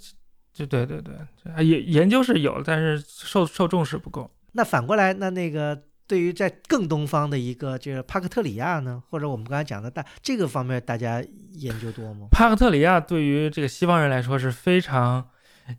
[0.56, 1.14] 就对对对，
[1.62, 4.30] 研研究是有，但是受受重视不够。
[4.52, 12.28] 那反过来，那那个对于在更东方的一个就是帕克特里亚呢，或者我们刚才讲的大这个方面，大家研究多吗？
[12.30, 15.28] 帕克特里亚对于这个西方人来说是非常，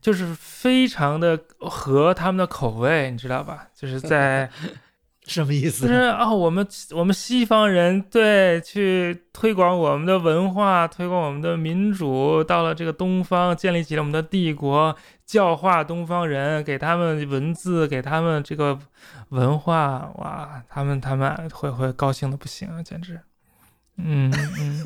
[0.01, 3.67] 就是非常的合他们的口味，你知道吧？
[3.75, 4.49] 就是在。
[5.27, 5.85] 什么意思？
[5.85, 14.95] 就是啊，我们我们西方人对去推广我们的文化，推广我们的民主，到了这个东方，建立起了我们的帝国，
[15.25, 18.79] 教化东方人，给他们文字，给他们这个
[19.31, 23.19] 文化，哇，他们他们会会高兴的不行啊，简直，
[23.97, 24.83] 嗯嗯，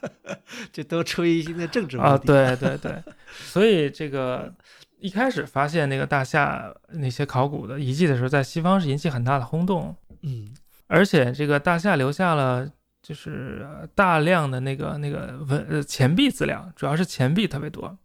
[0.72, 4.52] 这都出于一些政治啊，对对对，所以这个。
[5.00, 10.54] 一开始发现那个大夏那些考古的遗迹的时候，在西方是引起很大的轰动，嗯，
[10.86, 12.66] 而且这个大夏留下了
[13.02, 17.98] 就是大量的那个那个文呃钱币资料，主要是钱币特别多，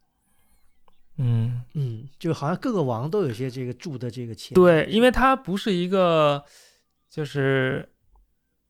[1.16, 6.44] 嗯嗯，就好像各个王都有些这个铸的这个钱，对，因为它不是一个
[7.10, 7.88] 就是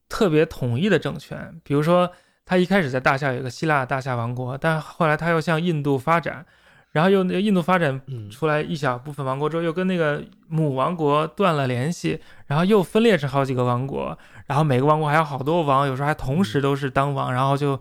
[0.10, 2.12] 特别统一的政权，比如说
[2.44, 6.46] 他一开始在大夏有一个希腊大夏王国，但后来他又向印度发展。
[6.92, 14.18] 然后又那个印度发展出来一小部分王国之后，又跟那个母王国断了联系，然后又分裂成好几个王国，
[14.48, 17.80] 然后每个王国还有好多王，有时候还同时都是当王，然后就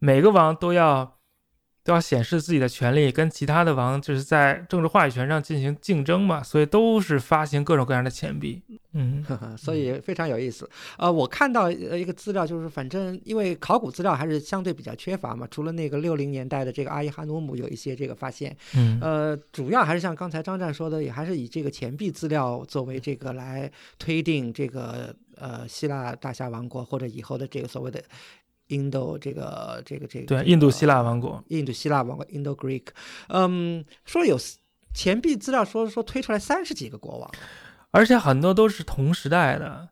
[0.00, 1.16] 每个王都要。
[1.82, 8.62] 都要显示自己的权利，跟其他的王就是在政治话语权上进行竞争嘛，所以都是发行各种各样的钱币。
[8.92, 9.24] 嗯，
[9.56, 10.68] 所以非常有意思。
[10.98, 28.02] 呃，我看到呃一个资料，就是反正因为考古资料还是相对比较缺乏嘛，除了那个六零年代的这个阿伊哈努姆有一些这个发现，嗯，呃，主要还是像刚才张战说的，也还是以这个钱币资料作为这个来推定这个呃希腊大夏王国或者以后的这个所谓的。
[28.70, 32.84] 印度这个这个这个对印度希腊王国，印度希腊王国 Indo Greek，
[33.26, 34.38] 嗯，说有
[34.94, 37.28] 钱币资料说说推出来三十几个国王，
[37.92, 39.88] 而且很多都是同时代的，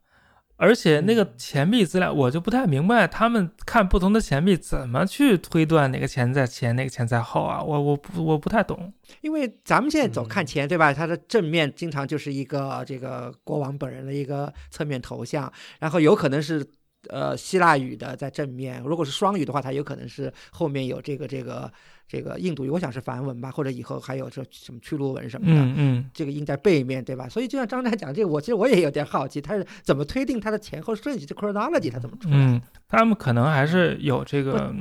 [0.56, 7.62] 而且那个钱币资料我就不太明白，他们看不同的钱币怎么去推断哪个钱在前，哪个钱在后啊？
[7.62, 10.92] 我我不我不太懂，因为咱们现在总看钱对吧？
[10.92, 16.66] 它的正面经常就是一个这个国王本人的一个侧面头像，然后有可能是。
[17.08, 21.70] 呃，希腊语的在正面，如果是双语的话，它有可能是后面有这个这个
[22.06, 27.28] 这个印度语，我想是梵文吧，或者以后还有这什么屈罗文什么的，嗯嗯，这个印在背面对吧？
[27.28, 31.26] 所以就像张湛讲这个，我其实我也有点好奇，他是怎么推定它的前后顺序？
[31.26, 32.36] 这 chronology 他怎么出来？
[32.36, 34.74] 嗯，他们可能还是有这个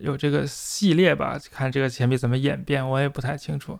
[0.00, 3.78] 有这个系列吧，看这个钱币怎么演变，我也不太清楚。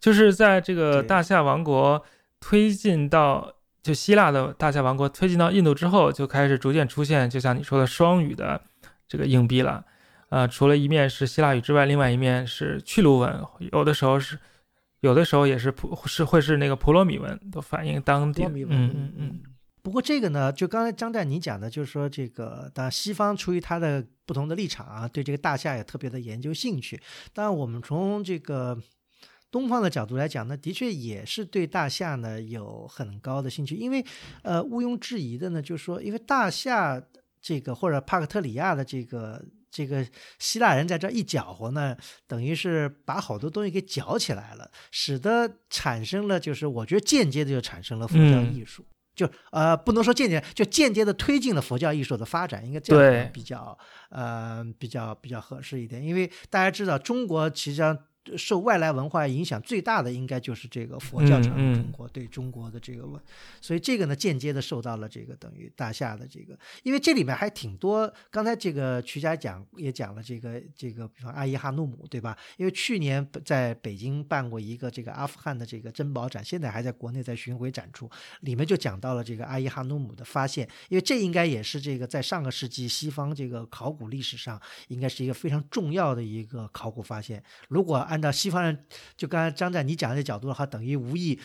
[0.00, 2.04] 就是在这个大夏王国
[2.40, 3.52] 推进到。
[3.88, 8.60] 就希腊的大夏王国推进到印度之后，就开始逐渐出现，就像你说的双语的
[9.08, 9.82] 这个硬币了。
[10.28, 14.38] 呃，除了一面是希腊语之外，另外一面是去卢文，有的时候是，
[15.00, 18.44] 有的时候也是普是会是那个普罗米文，都反映当地。
[18.44, 19.40] 嗯嗯嗯。
[19.80, 27.00] 不过这个呢，就刚才张湛你讲的，就是说这个，当然西方出于他的不同的立场啊，对这个大夏也特别的研究兴趣。
[27.32, 28.78] 当然，我们从这个。
[29.50, 34.04] 东方的角度来讲呢，的确也是对大夏呢有很高的兴趣，因为，
[34.42, 37.02] 呃，毋庸置疑的呢，就是说，因为大夏
[37.40, 40.06] 这个或者帕克特里亚的这个这个
[40.38, 48.84] 希腊人在这一搅和呢，等于是把好多东西给搅起来了，使得产生了就是我觉得间接的就产生了佛教艺术。
[49.14, 53.76] 就呃不能说间接，就间接的推进了佛教艺术的发展，应该这样比较
[54.10, 57.98] 呃比较比较合适一点，因为大家知道中国其实上。
[58.36, 63.20] 受外来文化影响最大的，应该就是这个佛教传入中国对中国的这个问，
[63.60, 68.12] 所以这个呢，间接的受到了这个等于大夏的这个，因为这里面还挺多。
[68.30, 72.36] 刚才这个曲家讲也讲了这个这个，比方阿伊哈努姆，对吧？
[72.56, 78.10] 因为去年在北京办过一个这个阿富汗的这个珍宝展，现在还在国内在巡回展出，
[78.40, 87.42] 里面就讲到了这个阿伊哈努姆的发现，因为这应该也是这个在上个世纪西方这个考古历史上，应该是一个非常重要的一个考古发现。
[87.68, 88.84] 如果按按照西方人，
[89.16, 91.38] 就刚才张在你讲的角度的话，等于无意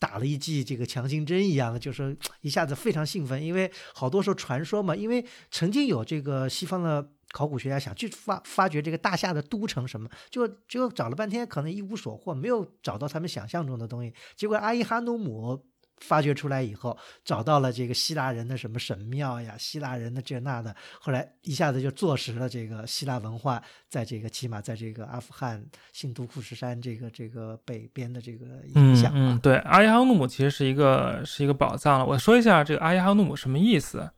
[0.00, 14.12] 打了一剂这个强心针一样，就是一下子非常兴奋，因为好多时候传说嘛，因为曾经有这个西方的考古学家想去发发掘这个大夏的都城什么，就就找了半天，可能一无所获，没有找到他们想象中的东西。
[14.36, 15.64] 结果阿伊哈努姆。
[16.00, 29.12] 发掘出来以后，找到了这个希腊人的什么神庙呀，希腊人的这那的，后来一下子就坐实了这个希腊文化在这个起码在这个阿富汗新都库什山这个这个北边的这个影响。
[29.14, 32.06] 嗯嗯，对，阿耶哈努姆其实是一个是一个宝藏了。
[32.06, 34.10] 我说一下这个阿耶哈努姆什么意思？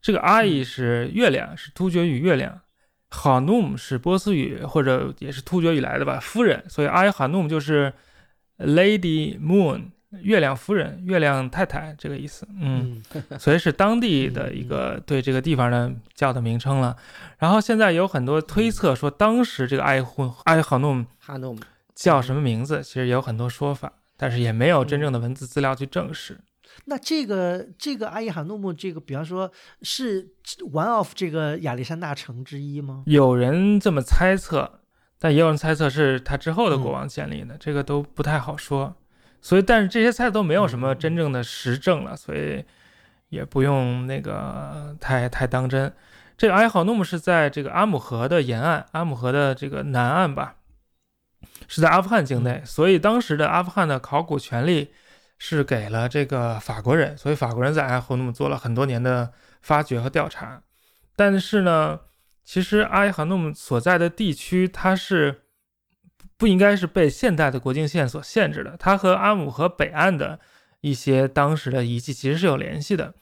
[0.00, 2.52] 这个阿伊是月亮，是突厥语月亮；
[3.08, 6.62] 哈努姆是波斯语或者也是突厥语来的吧，夫人。
[6.68, 7.92] 所以阿伊哈努姆就是
[8.58, 9.92] Lady Moon。
[10.22, 13.02] 月亮夫人、月亮太太这个意思， 嗯，
[13.38, 16.96] 所以是当地的一个对这个地方的叫的名称了。
[17.38, 21.60] 然后现在有很多推测说，当时这个艾胡艾哈努姆哈努姆
[21.94, 26.38] 叫什么名字，其实有很多说法，但是也没有真正的文字资料去证实。
[26.86, 29.50] 那这个这个阿伊哈努姆这个，比方说
[29.82, 30.26] 是
[30.72, 33.04] one of 这个亚历山大城之一吗？
[33.06, 34.80] 有人这么猜测，
[35.20, 38.96] 但也有人猜测是他之后的国王建立的，这个都不太好说。
[39.44, 42.64] 所以，但是这些菜都没有什么真正的实证了，所以
[43.28, 45.92] 也不用那个太太当真。
[46.34, 50.54] 这个埃豪努姆是在这个阿姆河的沿岸，阿姆河的这个南岸吧，
[51.68, 52.62] 是在阿富汗境内。
[52.64, 54.90] 所以当时的阿富汗的考古权力
[55.36, 59.30] 是给了这个法国人，所以法国人在埃豪努姆做了很多年的
[59.60, 60.62] 发掘和调查。
[61.14, 62.00] 但是呢，
[62.42, 65.42] 其实阿伊哈努姆所在的地区，它是。
[66.36, 70.40] 不应该是被现代的国境线所限制的，它和阿姆河北岸的
[70.80, 73.14] 一些当时的遗迹其实是有联系的，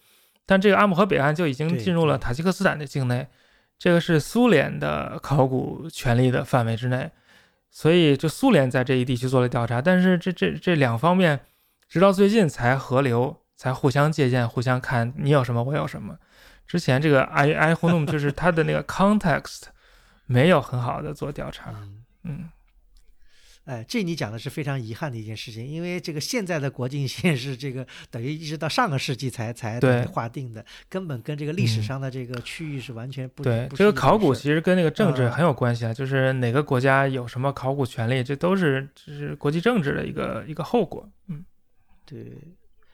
[0.46, 3.28] 但这个阿姆河北岸就已经进入了塔吉克斯坦的境内，
[3.78, 7.10] 这个是苏联的考古权力的范围之内，
[7.70, 11.40] 所以就苏联在这一地区做了调查，但是这这这两方面
[11.88, 16.16] 直到最近才合流，才互相借鉴，互相看你有什么我有什么，
[16.66, 19.64] 之前这个埃埃胡努就是他的那个 context
[20.24, 21.74] 没有很好的做调查，
[22.24, 22.48] 嗯。
[23.64, 33.68] 哎，这你讲的是非常遗憾的一件事情，因为这个现在的国境线是这个等于一直到上个世纪才才划定的，根本跟这个历史上的这个区域是完全不对。
[33.74, 41.08] 这个考古其实跟那个政治很有关系啊，就是哪个国家有什么考古权利，这都是这是国际政治的一个一个后果。
[41.28, 41.44] 嗯，
[42.04, 42.18] 对。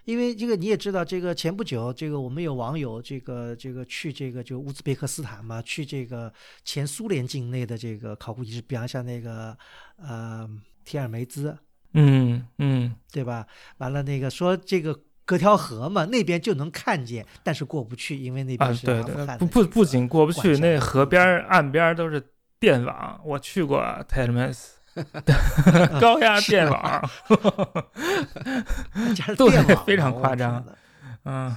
[0.09, 6.33] 因为这个你也知道，这个前不久，这个我们有网友这个这个去这个就乌兹别克斯坦嘛，去这个
[6.65, 9.55] 前苏联境内的这个考古遗址，比方像那个
[9.99, 10.49] 呃
[10.83, 11.55] 提尔梅兹，
[11.93, 13.47] 嗯嗯，对吧？
[13.77, 24.78] 完了那个说这个隔条河嘛，那边就能看见，但是过不去，因为那边是对对，不不不仅过不去，那河边岸边都是电网，我去过泰尔梅斯。
[26.01, 27.11] 高压电网，
[29.37, 30.65] 对，非常夸张。
[31.25, 31.55] 嗯，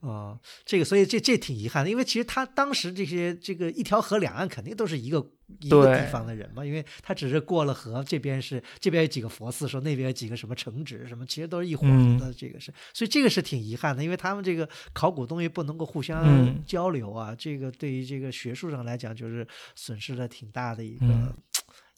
[0.00, 5.24] 啊， 这个，所以这这挺遗憾的，因为其实他当时这些这个一条河两岸肯定都是一个
[5.60, 11.86] 一个地方的人嘛，因为他只是过了河，这边是这边有几个佛寺，说那边有几个什么城址什么，其实都是一伙
[12.18, 12.32] 的。
[12.32, 21.06] 这个是，所以这个是挺遗憾的，因为他们这个考古东西不能够互相交流啊，这个对于这个学术上来讲，就是损失了挺大的一个。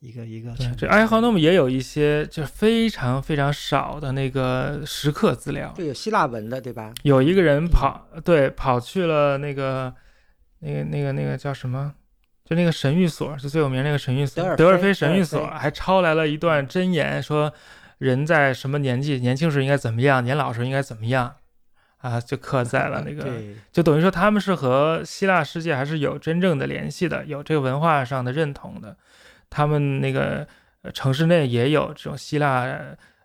[0.02, 6.92] 一个一个，这埃豪诺姆也有一些就是非常非常少的那个石刻资料，就有希腊文的，对吧？
[7.04, 9.94] 有一个人跑，对，跑去了那个
[10.58, 11.94] 那个那个那个叫什么？
[12.44, 17.52] 就那个神谕所，就最有名那个神谕所，德尔菲神谕所，还抄来了一段箴言，说
[17.98, 21.36] 人在什么年纪年轻时应该怎么样，年老时应该怎么样
[21.98, 22.20] 啊？
[22.20, 23.24] 就刻在了那个，
[23.70, 28.96] 就等于说他们是和希腊世界还是有真正的联系的，有这个文化上的认同的。
[29.52, 30.48] 他们那个
[30.94, 32.66] 城市内也有这种希腊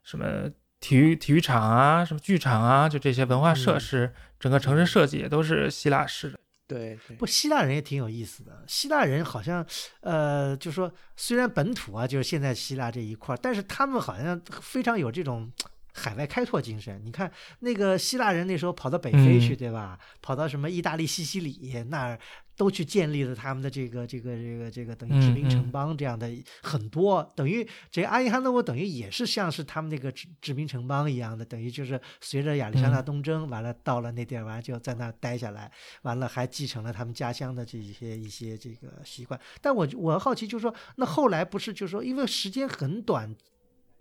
[0.03, 0.51] 什么
[0.81, 6.37] 体育体育场啊，什么剧场啊，就这些文化设嗯施，整个城市设计也都是希腊式的。
[6.67, 8.61] 对对不，希腊人也挺有意思的。
[8.67, 9.65] 希腊人好像，
[10.01, 15.49] 呃，就说虽然本土啊，就是现在希腊这一块儿，但是他们好像非常有这种
[15.97, 17.01] 海外开拓精神。
[17.03, 19.99] 你看那个希腊人那时候跑到北非去，嗯对吧？
[20.21, 22.19] 跑到什么意大利西西里那儿，
[22.55, 26.29] 都去建立了他们的这个这个这个这个等于殖民城邦这样的
[26.61, 35.71] 很多，等于这个阿伊哈诺沃等于也是像是他们那个殖殖民城邦一样的，等于就是随着亚历山大嗯东征，完了到了那地儿，完了就在那儿待下来。
[36.03, 39.39] 完了还继承了他们家乡的这些一些这个习惯。
[39.61, 43.35] 但我我好奇，就是说，那后来不是就是说，因为时间很短，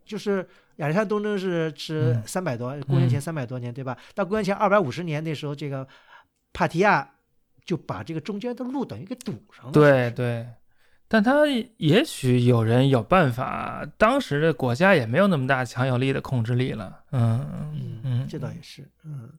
[0.06, 0.46] 就是
[0.76, 3.98] 亚历山大东征是是嗯三百多，公元前嗯三百多年，对吧？
[4.14, 5.86] 到公元前二百五十年那时候，这个
[6.52, 7.06] 帕提亚
[7.64, 9.72] 就把这个中间的路等于给堵上了。
[9.72, 10.46] 对对，
[11.08, 11.46] 但他
[11.76, 17.00] 也许有人有办法，当时的国家也没有那么大强有力的控制力了。
[17.10, 19.30] 嗯嗯，嗯，这倒也是，嗯。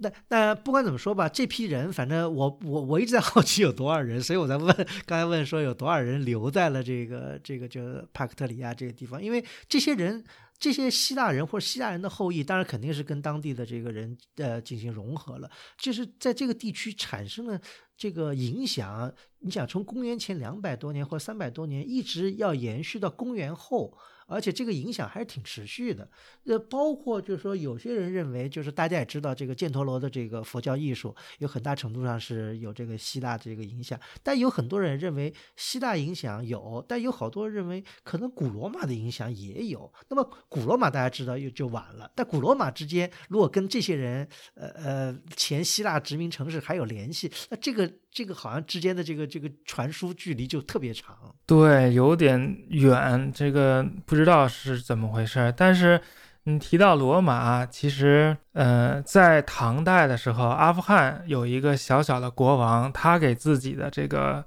[0.00, 4.74] 那那不管怎么说吧，这批人，反正我我我一直在好奇有多少人，所以我在问，
[5.06, 10.24] 刚才问说有多少人留在了这个这个这帕克特里亚这个地方，因为这些人，
[10.58, 17.60] 这些希腊人或者希腊人的后裔，当然肯定是跟当地的这个人呃进行融合了，就是在这个地区产生了
[17.96, 19.12] 这个影响。
[19.42, 23.96] 你想从公元前两百多年或三百多年，一直要延续到公元后，
[24.30, 26.08] 而且这个影响还是挺持续的。
[26.44, 39.92] 呃，包括就是说，有些人认为，就是大家也知道，这个犍陀罗的这个佛教艺术有很大程度上是有这个希腊这个影响，但有很多人认为希腊影响有，但有好多人认为可能古罗马的影响也有。
[40.08, 51.16] 那么古罗马大家知道又就晚了，但古罗马之间如果跟这些人，呃呃前希腊殖民城市还有联系，那这个这个好像之间的这个这个传输距离就特别长。
[51.46, 55.52] 对，有点远，这个不知道是怎么回事。
[55.56, 56.00] 但是
[56.44, 64.44] 你提到罗马，其实呃，在唐代的时候，阿富汗有一个小小的国王，他给自己的这个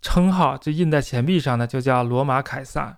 [0.00, 2.96] 称号就印在钱币上的，就叫罗马凯撒。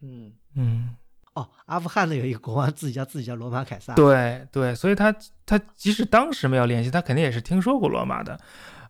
[0.00, 0.96] 嗯，嗯，
[1.34, 3.94] 哦，阿富汗的有一个国王自己叫自己叫罗马凯撒。
[3.94, 5.14] 对对，所以他
[5.44, 8.38] 他即使当时没有联系，他肯定也是听说过罗马的。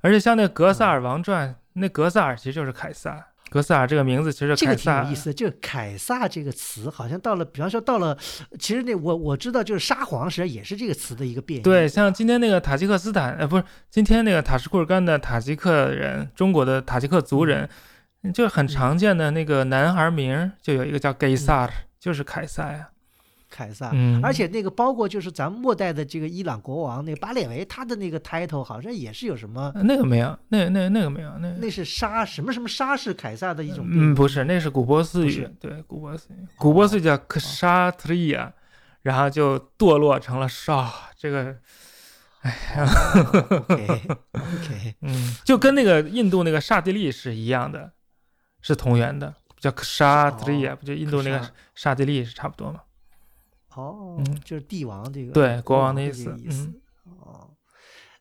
[0.00, 3.26] 而且像那《格萨尔王传》，那格萨尔其实就是凯撒。
[3.50, 8.18] 格萨尔这个名字其实这个挺凯撒有意思的，就“凯撒”这个词，好像到了，比方说到了，
[8.58, 11.62] 其实那我我知道，就是沙皇实际上也是这个词的一个变异。
[11.62, 17.68] 对，像今天那个塔吉克斯坦，呃，不是今天那个塔什库尔干的塔吉克人，中国的塔吉克族人，
[18.32, 21.72] 就是很常见的那个男孩名，就有一个叫盖萨尔，
[22.04, 22.90] 就是凯撒呀。
[23.48, 23.90] 凯撒。
[23.94, 33.86] 嗯，而且那个包括就是咱们末代的这个伊朗国王那个巴列维，他的那个 title 好像也是有什么，呃那个没有，那那那个没有，那个那是沙什么什么沙是凯撒的一种。
[33.88, 38.52] 嗯，不是，那是古波斯语，对，古波斯语，古波斯语叫克沙特利亚，
[39.00, 41.56] 然后就堕落成了沙，这个
[42.42, 44.02] ，OK
[44.34, 47.92] OK，嗯，就跟那个印度那个刹帝利是一样的，
[48.60, 49.32] 是同源的，
[49.64, 52.82] 叫克沙特利不就印度那个沙刹帝利是差不多吗？
[53.74, 56.12] 哦嗯，就是帝王这个对，国王的的意
[56.50, 56.70] 思，
[57.04, 57.50] 哦，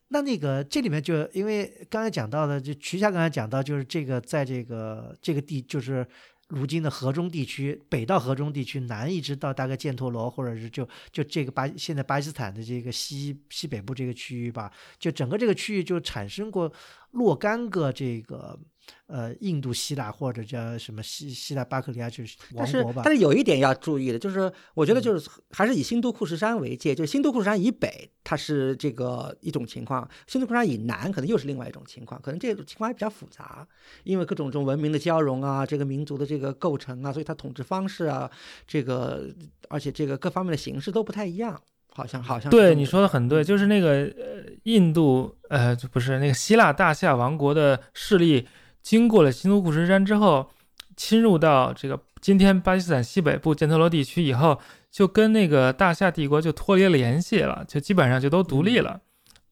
[0.08, 6.06] 那那个这里面就因为刚才讲到的，就徐夏刚才讲到，就是这个在这个这个地，就是
[6.48, 16.72] 如今的河中地区，北到河中地区，南一直到大概犍陀罗，或者是就就这个巴现在巴基斯坦的这个西西北部这个区域吧，就整个这个区域就产生过
[17.10, 18.58] 若干个这个
[19.06, 23.14] 呃印度希腊或者叫什么希希腊巴克利亚就是但是王国吧但。
[23.14, 33.66] 是有一点要注意的，就是我觉得就是还是以新都库什山为界，就是新都库什山以北它是这个一种情况，新都库什山以南可能又是另外一种情况，可能这种情况还比较复杂，
[34.02, 38.28] 因为各种这种文明的交融啊，这个民族的这个构成啊，所以它统治方式啊，
[38.66, 39.28] 这个
[39.68, 41.60] 而且这个各方面的形式都不太一样，
[41.90, 48.46] 好像好像对你说的很对，就是那个呃印度呃就不是那个希腊大夏王国的势力，
[48.84, 50.50] 经过了新都库什山之后，
[50.94, 54.60] 侵入到这个今天巴基斯坦西北部犍陀罗地区以后，
[54.90, 59.00] 就跟那个大夏帝国就脱离了联系了，就基本上就都独立了，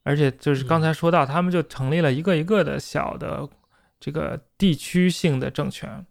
[0.03, 3.49] 而且就是刚才说到，他们就成立了一个一个的小的
[3.99, 6.05] 这个地区性的政权。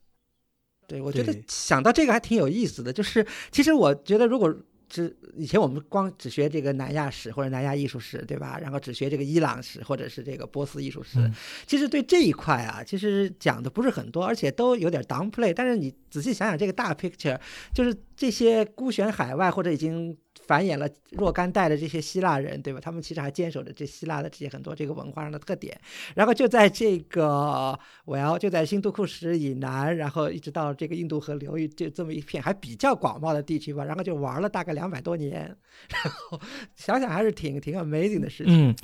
[0.88, 4.54] 对，我觉得想到这个还挺有意思的，就是其实我觉得如果
[4.92, 8.60] 只以前我们光只学这个南亚史或者南亚艺术史，对吧？
[8.62, 11.34] 然后只学这个伊朗史或者是这个波斯艺术史，嗯
[11.66, 15.54] 其实对这一块啊，其实讲的不是很多，而且都有点 downplay。
[15.54, 17.40] 但是你仔细想想这个大 picture，
[17.74, 20.16] 就是这些孤悬海外或者已经
[20.46, 22.80] 繁衍了若干代的这些希腊人，对吧？
[22.82, 25.80] 他们其实还坚守着这希腊的这些很多这个文化上的特点。
[26.16, 33.84] 然后就在这个我要就在新都库什以南，然后一直到这个印度河流域，就这么一片还比较广袤的地区吧。
[33.84, 35.56] 然后就玩了大概两百多年，
[35.90, 36.40] 然后
[36.76, 38.70] 想想还是挺挺 amazing 的事情。
[38.70, 38.76] 嗯，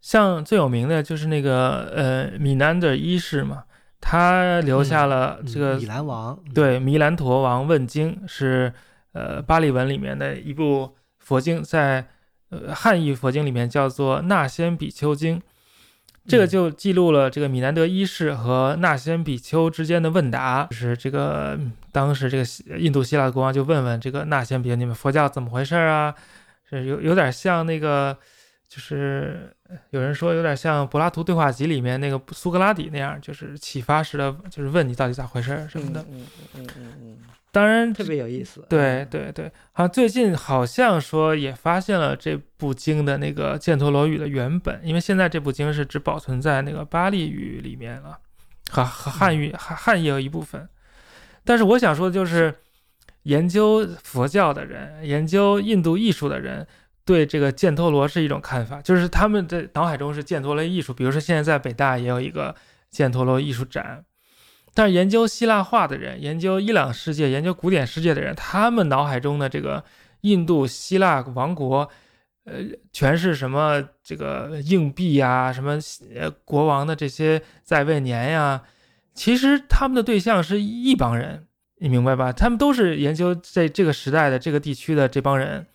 [0.00, 3.64] 像最有名的就是那个呃米南德一世嘛，
[4.00, 8.72] 他留下了这个、嗯米兰王，嗯对米兰陀王问津是
[9.12, 12.06] 呃巴利文里面的一部佛经，在
[12.50, 15.38] 呃汉译佛经里面叫做《那仙比丘经》，
[16.26, 26.14] 这个嗯就记录了这个米南德一世和那仙比丘之间的问答，就是这个嗯当时这个印度希腊国王就问问这个那仙比丘，你们佛教怎么回事啊？
[26.68, 28.16] 是有有点像那个，
[28.66, 29.54] 就是
[29.90, 36.00] 有人说有点像柏拉图对话集里面那个苏格拉底那样，就是启发式的，就是问你到底咋回事什么的。
[36.10, 37.18] 嗯嗯嗯嗯嗯，
[37.52, 38.64] 当然，特别有意思。
[38.68, 48.18] 对对对，好像最近好像说也发现了这部经的那个犍陀罗语的原本，因为现在这部经是只保存在那个巴利语里面了，
[48.70, 50.68] 和和汉语汉汉译有一部分。
[51.44, 52.54] 但是我想说的就是，
[53.24, 56.66] 研究佛教的人，研究印度艺术的人。
[57.04, 60.94] 对这个犍陀罗是一种看法，就是他们的脑海中是犍陀罗艺术。
[60.94, 62.54] 比如说，现在在北大也有一个
[62.92, 64.04] 犍陀罗艺术展，
[64.74, 69.84] 但是研究希腊化的人，研究伊朗世界、研究古典世界的人，他们脑海中的这个
[70.22, 71.88] 印度希腊王国，
[72.44, 72.54] 呃，
[72.92, 75.78] 全是什么这个硬币呀，什么
[76.14, 78.62] 呃国王的这些在位年呀，
[79.14, 81.46] 其实他们的对象是一帮人，
[81.80, 82.32] 你明白吧？
[82.32, 85.66] 他们都是研究这这个时代的这个地区的这帮人，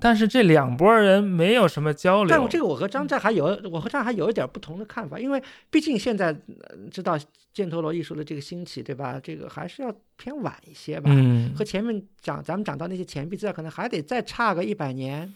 [0.00, 2.30] 但是这两拨人没有什么交流。
[2.30, 7.18] 但我这个我和张湛还有我和张还有一点不同的看法，因为毕竟现在、呃知道
[7.54, 9.20] 犍陀罗艺术的这个兴起，对吧？
[9.22, 11.10] 这个还是要偏晚一些吧。
[11.12, 15.32] 嗯和前面讲咱们讲到那些钱币资料，可能还得再差个一百年。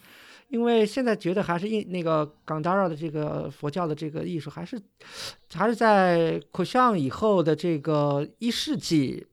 [0.49, 4.81] 因为现在觉得还是印那个冈达尔的这个佛教的这个艺术，还是
[5.53, 9.27] 还是在苦相以后的这个一世纪，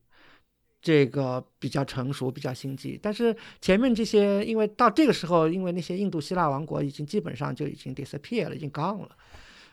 [0.84, 3.00] 这个比较成熟、比较心机。
[3.02, 9.10] 但是前面这些，因为到这个时候，因为那些印度希腊王国已经基本上就已经 disappear 了，已经 gone 了。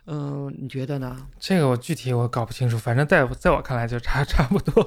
[0.06, 1.26] 嗯，你觉得呢？
[1.38, 4.82] 这个我具体我搞不清楚，反正在在我看来就差 差不多。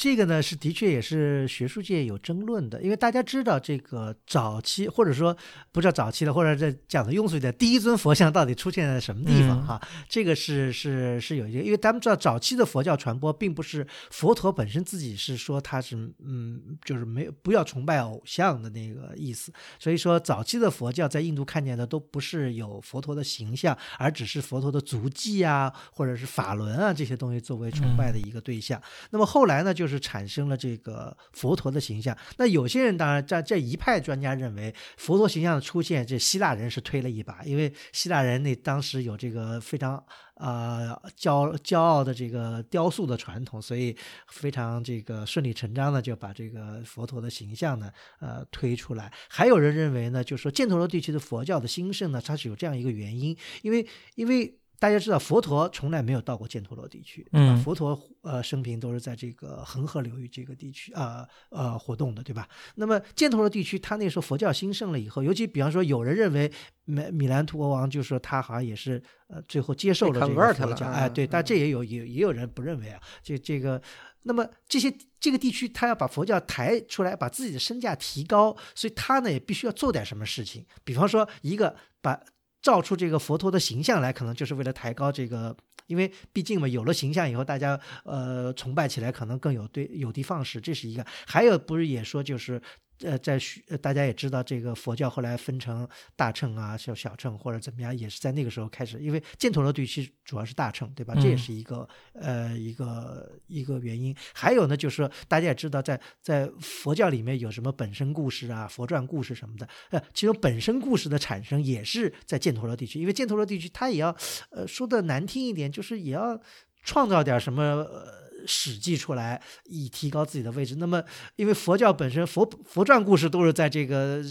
[0.00, 5.36] 这个呢是的确也是学术界有争论的，因为大家知道这个早期或者说
[5.72, 9.88] 不叫早期的，或者这讲的庸俗一点，第一尊佛像到底出现在什么地方嗯哈？
[10.08, 15.94] 这个是是是有一个，因为咱们知道早期的佛教传播并不是佛陀本身自己是说他是
[16.24, 28.80] 嗯就是没有不要崇拜偶像的那个意思，所以说早期的佛教在印度看见的都不是有佛陀的形象，而只是佛陀的足迹啊或者是法轮啊这些东西作为崇拜的一个对象。
[29.10, 32.16] 那么后来呢，就是是产生了这个佛陀的形象。
[32.38, 40.02] 那有些人当然在这一派专家认为，佛陀形象的出现，这希腊人是推了一把，因为希腊人那当时有这个非常
[40.36, 43.96] 呃骄骄傲的这个雕塑的传统，所以
[44.28, 49.12] 非常这个顺理成章的就把这个佛陀的形象呢呃推出来。
[49.28, 54.59] 还有人认为呢，就是说犍陀罗地区的佛教的兴盛呢，它是有这样一个原因，因为因为。
[54.80, 62.48] 大家知道，佛陀从来没有到过犍陀罗地区，对吧嗯佛陀呃生平都是在这个恒河流域这个地区啊呃活动的，对吧？
[62.76, 66.50] 那么犍陀罗地区，他那时候佛教兴盛了以后，尤其比方说，有人认为
[66.86, 73.80] 米米兰图国王就说他好像也是呃最后接受了这个佛教，哎，对，但嗯这也有也也有人不认为啊，这这个。
[74.22, 80.66] 那么这些这个地区，他要把佛教抬出来，把自己的身价提高，所以他呢也必须要做点什么事情。
[80.84, 82.20] 比方说，一个把
[82.62, 85.56] 造出这个佛陀的形象来，可能就是为了抬高这个，
[85.86, 91.06] 因为毕竟嘛，有了形象以后，大家呃崇拜起来可能更有对有的放矢，这是一个。
[91.26, 92.60] 还有不是也说就是。
[93.02, 98.98] 呃，在许呃大家也知道，这个佛教后来分成大乘啊、小小乘或者怎么样，也是在那个时候开始。
[98.98, 101.14] 因为犍陀罗地区主要是大乘，对吧？
[101.14, 104.14] 这也嗯是一个呃一个一个原因。
[104.34, 109.68] 还有呢，就是说大家也知道在，在佛教里面有什么本身故事啊、佛传故事什么的。
[109.90, 114.14] 呃，其中本身故事的产生也是在犍陀罗地区，因为犍陀罗地区它也要，
[114.50, 116.40] 呃，说的难听一点，就是也要
[116.82, 117.62] 创造点什么。
[117.62, 120.76] 呃史记出来，以提高自己的位置。
[120.76, 121.02] 那么，
[121.36, 124.22] 因为佛教本身佛佛传故事都是在这个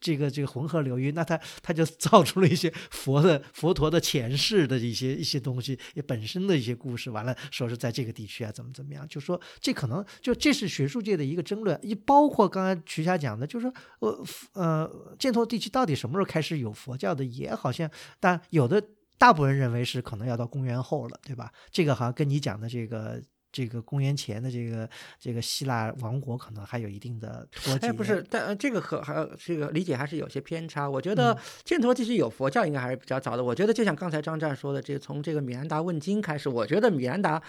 [0.00, 7.10] 这个这个浑河流域，那他他就造出了一些佛的佛陀的前世的一些一些东西，也本身的一些故事。
[7.12, 18.82] 完了，说是在这个地区啊，怎么怎么样，就说这可能就这是学术界的一个争论，一包括刚才徐霞讲的，就是说呃呃，犍陀地区到底什么时候开始有佛教的，也好像，但有的
[19.18, 21.52] 大部分人认为是可能要到公元后了，对吧？
[21.70, 23.22] 这个好像跟你讲的这个。
[23.52, 24.88] 这个公元前的这个
[25.20, 27.88] 这个希腊王国可能还有一定的脱节。
[27.88, 30.88] 哎，不是，但呃这个和还这个理解还是有些偏差。
[30.88, 33.44] 我觉嗯得犍陀其实有佛教应该还是比较早的。
[33.44, 37.42] 我觉得就像刚才张湛说的，这个从这个米兰达问经开始，我觉得米兰达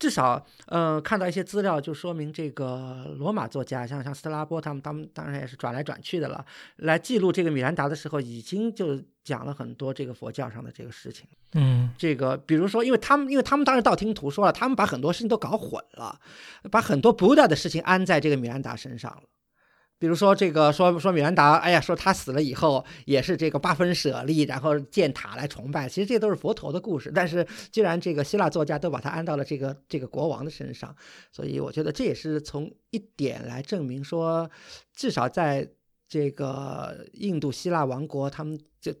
[0.00, 6.44] 至少呃看到一些资料就说明这个罗马作家像像斯特拉波他们他们当然也是转来转去的了，
[6.76, 11.28] 来记录这个米兰达的时候，已经就讲了很多这个佛教上的这个事情。
[11.52, 16.18] 嗯这个，比如说，因为他们，因为他们当时道听途说了，他们把很多事情都搞混了，
[16.70, 19.22] 把很多 Buddha 的事情安在这个米兰达身上了。
[20.00, 27.12] 比如说这个说说米兰达，哎呀，说他死了以后也是这个八分舍利，然后建塔来崇拜，其实这都是佛陀的故事。
[27.14, 30.96] 但是既然这个希腊作家都把它安到了这个这个国王的身上，
[31.30, 34.50] 所以我觉得这也是从一点来证明说，
[34.94, 35.68] 至少在
[36.08, 38.94] 这个印度希腊王国，他们这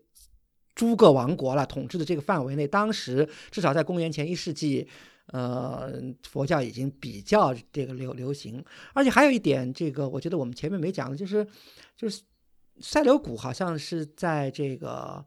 [0.74, 4.86] 诸个王国了统治的这个范围内，当时至少在公元前一世纪，
[5.32, 5.92] 呃，
[6.28, 8.64] 佛教已经比较这个流流行，
[8.94, 11.46] 而且还有一点，这个我觉得我们前面没讲的，就是
[11.96, 12.22] 就是
[12.80, 15.24] 塞琉古好像是在这个。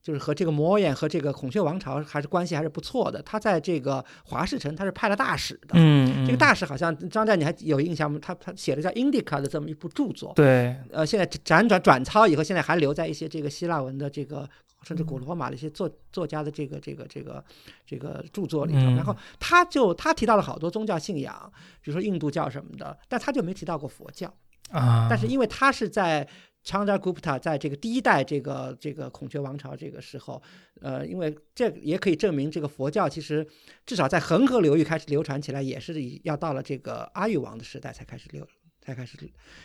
[0.00, 3.20] 就是和这个摩眼和这个孔雀王朝还是关系还是不错的。
[3.20, 5.74] 他在这个华氏城，他是派了大使的。
[5.74, 8.18] 嗯，这个大使好像张湛你还有印象吗？
[8.22, 10.32] 他他写了叫《Indica》的这么一部著作。
[10.34, 14.48] 对，呃，现在辗转转抄以后，现在还留在一些这个希腊文的这个，
[14.82, 17.44] 甚至古罗马的一些作作家的这个这个这个
[17.86, 18.80] 这个著作里头。
[18.80, 21.52] 嗯然后他就他提到了好多宗教信仰，
[21.82, 24.32] 比如说印度教什么的，但他就没提到过佛教。
[24.70, 26.28] 啊，但是因为他是在
[26.62, 30.42] Chandragupta 在这个第一代这个这个孔雀王朝这个时候，
[30.82, 33.46] 呃，因为这也可以证明这个佛教其实
[33.86, 38.46] 至少在恒河流域开始流传起来，也是以要到了这个阿育王的时代才开始流
[38.82, 39.16] 才开始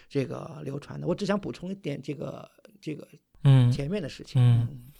[0.08, 1.06] 这个流传的。
[1.06, 2.50] 我只想补充一点这个
[2.80, 3.06] 这个
[3.44, 4.42] 嗯，前面的事情。
[4.42, 4.93] 嗯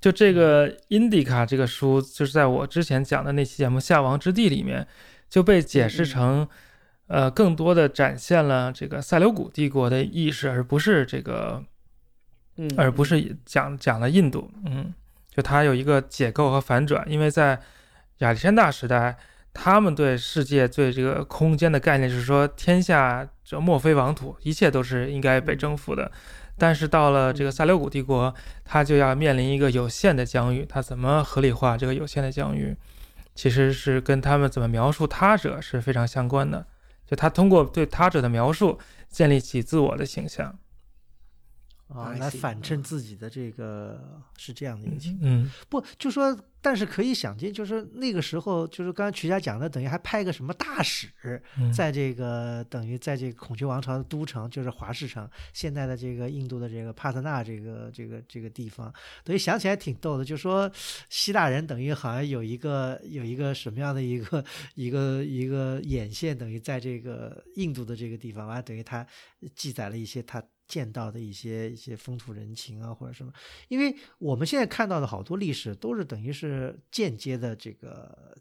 [0.00, 4.86] 就这个《Indica》这个书，就是在我之前讲的那期节目《夏王之地》里面，
[5.28, 6.48] 就被解释成，
[7.06, 11.62] 呃，更多的展现了这个塞琉古帝国的意识，而不是这个，
[12.56, 14.50] 嗯，而不是讲讲了印度。
[14.64, 14.94] 嗯，
[15.28, 17.60] 就它有一个解构和反转，因为在
[18.18, 19.18] 亚历山大时代，
[19.52, 26.10] 他们对世界、对这个空间的概念是说，天下这莫非王土，一切都是应该被征服的。
[26.60, 28.34] 但是到了这个萨留古帝国，
[28.66, 32.76] 他就要面临一个有限的疆域，他怎么合理化这个有限的疆域，
[33.34, 36.66] 其实是跟他们怎么描述他者是非常相关的。
[37.06, 40.58] 就他通过对他者的描述，建立起自我的形象。
[41.92, 45.30] 啊来反衬自己的这个是这样的一个情况。
[45.30, 51.08] 嗯不，就说，但是可以想见，就是那个时候，就是刚才曲家讲的，等于还派个什么大使，
[51.58, 58.92] 嗯，在这个等于在这个孔雀王朝的都城，就是华氏城，现在的这个印度的这个帕特纳这个这个这个地方，
[59.24, 60.70] 等于想起来挺逗的，就说
[61.08, 69.06] 希腊人等于好像有一个有一个什么样的一个一个一个眼线，等于在这个印度的这个地方，完了等于他
[69.54, 70.42] 记载了一些他。
[70.70, 73.32] 见到的一些一些风土人情啊，或者什么，
[73.66, 78.36] 因为我们现在看到的好多历史都是等于是间接的这个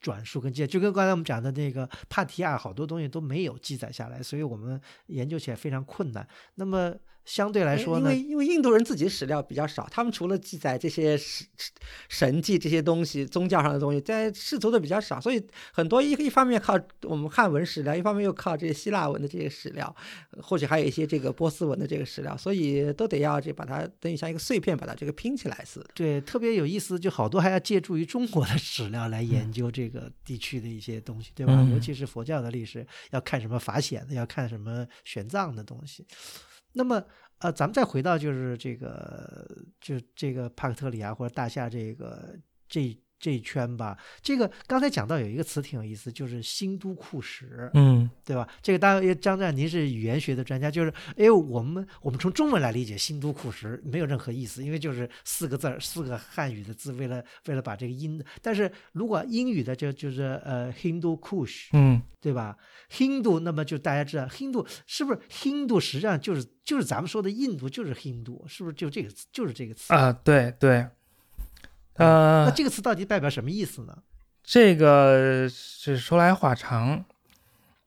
[0.00, 6.26] 转述跟借，就跟刚才我们讲的那个帕提亚，好多东西都没有记载下来，所以我们研究起来非常困难。
[6.54, 6.94] 那么
[7.28, 11.46] 相对来说呢因为，因为印度人自己史料比较少，他们除了记载这些神
[12.08, 19.94] 神迹这些东西，宗教上的东西，在世俗的比较少，所以很多一一方面靠我们汉文史料，一方面又靠这些希腊文的这些史料，
[20.40, 25.90] 或许还有一些这个波斯文的这个史料，所以都得要这把它等于像一个碎片把它这个拼起来似的。
[25.94, 31.52] 对特别有意思，就好多还要借助于中国的史料来研究这个地区的一些东西，对吧？
[31.58, 36.06] 嗯尤其是佛教的历史，要看什么法显的，要看什么玄奘的东西。
[36.78, 37.04] 那么，
[37.38, 39.44] 呃，咱们再回到就是这个，
[39.80, 43.96] 就这个帕克特里亚，或者大夏这个这这一圈吧。
[44.22, 47.70] 这个刚才讲到有一个词挺有意思，就是新都库什。
[47.74, 48.48] 嗯对吧？
[48.62, 58.22] 这个当然，张湛您是语言学的专家，就是哎，我们我们从中文来理解“新都库什”没有任何意思，因为就是四个字儿，四个汉语的字，为了为了把这个音。
[58.42, 62.56] 但是如果英语的就就是呃 Hindu Kush，嗯对吧
[62.90, 69.94] ？Hindu，那么就大家知道 Hindu 是不是 Hindu 实际上就是就是咱们说的印度就是 Hindu，是不是就这个词就是这个词？
[69.94, 70.86] 啊，对对，
[71.98, 72.04] 那
[72.44, 73.98] 呃，这个词到底代表什么意思呢？
[74.42, 77.04] 这个是说来话长，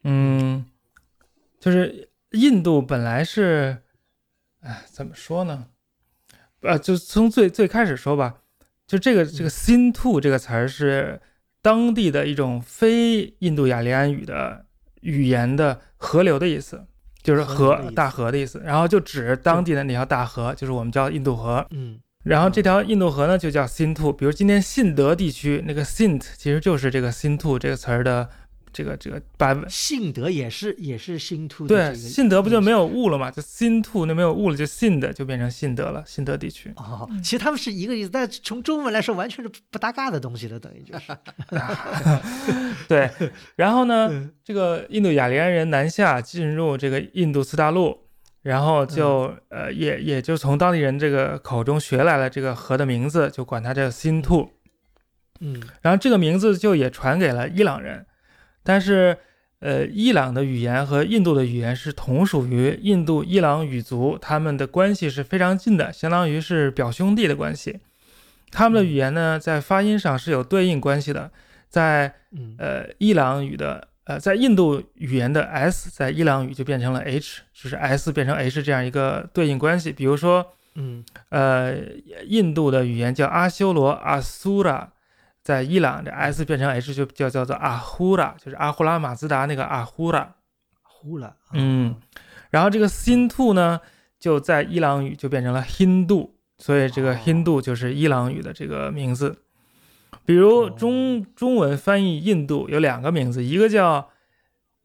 [0.03, 0.66] 嗯，
[1.59, 3.82] 就是印度本来是，
[4.59, 5.66] 哎，怎么说呢？
[6.62, 8.36] 呃，就从最最开始说吧，
[8.86, 11.20] 就这个这个 “sin to” 这个词儿是
[11.62, 14.66] 当地的一种非印度雅利安语的
[15.01, 16.86] 语言的河流的意思，
[17.24, 21.66] 就是河大河的意思，然后就指当地的那条大河，就是我们叫印度河。
[21.72, 28.30] 嗯然后这条印度河呢就叫新兔，比如今天信德地区那个 Sint 其实就是这个新兔这个词儿的
[28.74, 33.30] 这个这个把信德也是也是新突的这对信德不就没有有雾了嘛？
[33.30, 36.72] 就新兔那没有雾了，就信的就变成信德了，信德地区。
[36.78, 41.06] 哦，其实他们是一个意思，但是从中文来说完全是不搭嘎的东西了，等于就是。
[42.88, 43.10] 对，
[43.56, 47.98] 然后呢，嗯这个印度雅利安人南下进入这个印度次大陆，
[48.42, 54.52] 然后就、呃也也就从当地人这个口中学来了这个河的名字，就管它叫新兔。
[55.39, 55.62] 嗯。
[55.82, 58.06] 然后这个名字就也传给了伊朗人，
[58.64, 59.18] 但是
[59.60, 67.80] 呃，伊朗的语言和印度的语言是同属于印度伊朗语族，他们的关系是非常近的，相当于是表兄弟的关系。
[68.50, 71.32] 他们的语言呢，在发音上是有对应关系的，
[71.70, 72.56] 在嗯。
[72.58, 79.91] 呃伊朗语的呃在印度语言的 s 在伊朗语就变成了 h，就是 s 变成 h 这样一个对应关系。
[79.91, 80.45] 比如说
[80.76, 81.78] 嗯呃，
[82.26, 84.89] 印度的语言叫阿修罗阿苏拉，
[85.41, 90.36] 在伊朗这 s 变成 h 就叫叫做阿呼拉，就是阿呼拉马自达那个阿呼拉。
[90.84, 91.28] 呼了。
[91.28, 91.95] 啊嗯，
[92.49, 93.80] 然后这个新兔呢，
[94.20, 99.43] 就在伊朗语就变成了 Hindu，所以这个哦 Hindu 就是伊朗语的这个名字。
[100.26, 104.09] 比如哦中中文翻译印度有两个名字，一个叫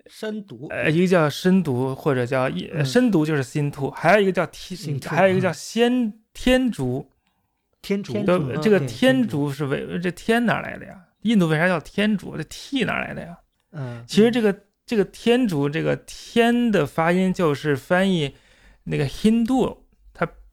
[0.07, 2.51] 深读呃，一个叫深读或者叫
[2.85, 7.11] 深读就是新兔，还有一个叫天，还有一个叫嗯先天竺。
[7.83, 11.01] 天竺对，天竺这个天竺是为这天哪来的呀？
[11.23, 12.37] 印度为啥叫天竺？
[12.37, 13.39] 这 T 哪来的呀？
[13.71, 18.35] 嗯，其实这个这个天竺这个天的发音就是翻译
[18.85, 19.77] 那个 Hindu，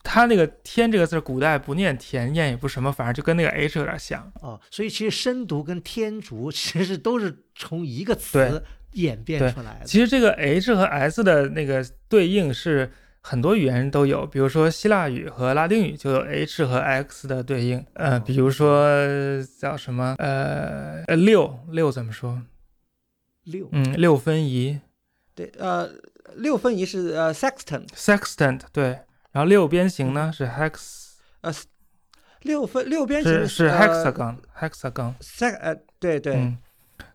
[0.03, 4.31] 它它那个天这个字儿古代不念田，念也不什么，反正就跟那个 H 有点像。
[4.41, 9.85] 哦，所以其实深读跟天竺其实都是从一个词演变出来的。
[9.85, 12.91] 其实这个 H 和 S 的那个对应是
[13.21, 17.83] 很多语言都有，比如说希腊语和拉丁语就有 H 和 X 的对应。
[17.93, 18.85] 呃，比如说
[19.59, 22.43] 叫什么呃呃六六怎么说？
[23.45, 24.79] 六嗯，六分仪
[25.33, 25.89] 对，呃，
[26.35, 28.99] 六分仪是呃 sextant，sextant 对，
[29.33, 31.51] 然后六边形呢是 hex 呃
[32.43, 33.77] 六分六边形是是呃
[35.99, 36.57] 对对，嗯，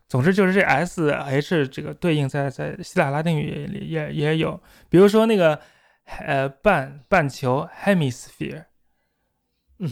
[0.07, 5.59] 总之就是这 S H 这个对应在在希腊拉丁语里也也有，比如说那个
[6.05, 8.65] 呃半半球 hemisphere，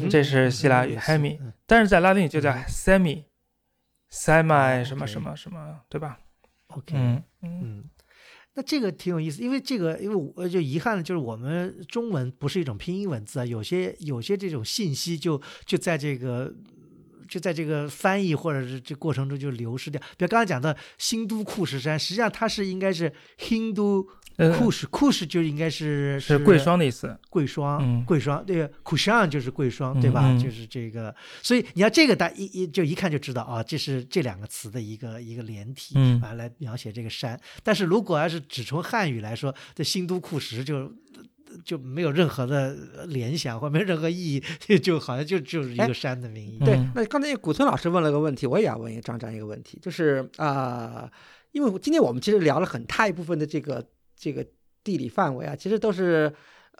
[0.10, 1.54] 这是希腊语嗯 hemi，嗯。
[1.66, 3.24] 但是在拉丁语就叫嗯 semi
[4.12, 6.20] semi 哦什么什么什么，对吧
[6.68, 7.60] ？OK，嗯嗯。
[7.64, 7.90] 嗯，
[8.58, 16.54] 那这个挺有意思，因为这个，因为我就遗憾的就是我们中文不是一种拼音文字啊，有些有些这种信息就就在这个。
[17.28, 20.00] 就在这个翻译或者是这过程中就流失掉。
[20.18, 24.08] 比如刚才讲的新都库什山，实际上它是应该是 Hindu
[24.38, 27.18] 呃库什，库什就应该是是贵霜的意思。
[27.30, 30.32] 贵霜，嗯贵霜，对个 Kushan 就是贵霜，对吧？
[30.38, 37.40] 就是这个，所以你要这个大一一就一看就知道啊，这是这两个词的一个一个连体，嗯啊，来描写这个山。
[37.64, 40.92] 但是如果要是只从汉语来说，这新都库什就
[41.64, 42.76] 就没有任何的
[43.08, 44.36] 联想或没有任何意
[44.68, 46.60] 义，就好像就就是一哎个山的名义。
[46.60, 51.12] 对嗯，那刚才古村老师问了个问题，我也要问一张张一个问题，就是啊、呃
[51.54, 53.84] 因为今天我们其实聊了很大一部分的这个
[54.16, 54.46] 这个
[54.84, 56.32] 地理范围啊，其实都是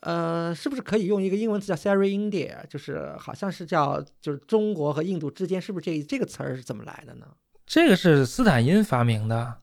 [0.02, 7.26] 呃，是不是可以用一个英文词叫 Sari India，就是好像是叫就是中国和印度之间，是不是这这个词儿是怎么来的呢？
[7.66, 9.62] 这个是斯坦因发明的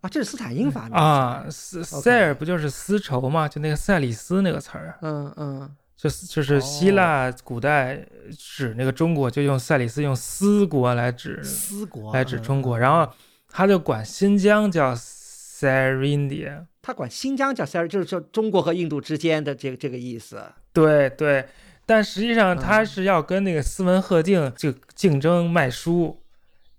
[0.00, 3.48] 啊，这是斯坦因发明的啊，斯塞尔不就是丝绸吗？
[3.48, 5.70] 就那个塞里斯那个词儿，嗯嗯。
[5.96, 8.06] 就是就是希腊古代
[8.38, 13.12] 指那个中国就用塞里斯，用丝国来指丝国来指嗯中国，然后
[13.48, 16.66] 他就管新疆叫 Sarindia。
[16.80, 20.40] 他管新疆叫 Sari，就是说中国和印度之间的这个这个意思。
[20.72, 21.48] 对对，
[21.84, 26.22] 但实际上他嗯是要跟那个斯文赫定就竞争卖书，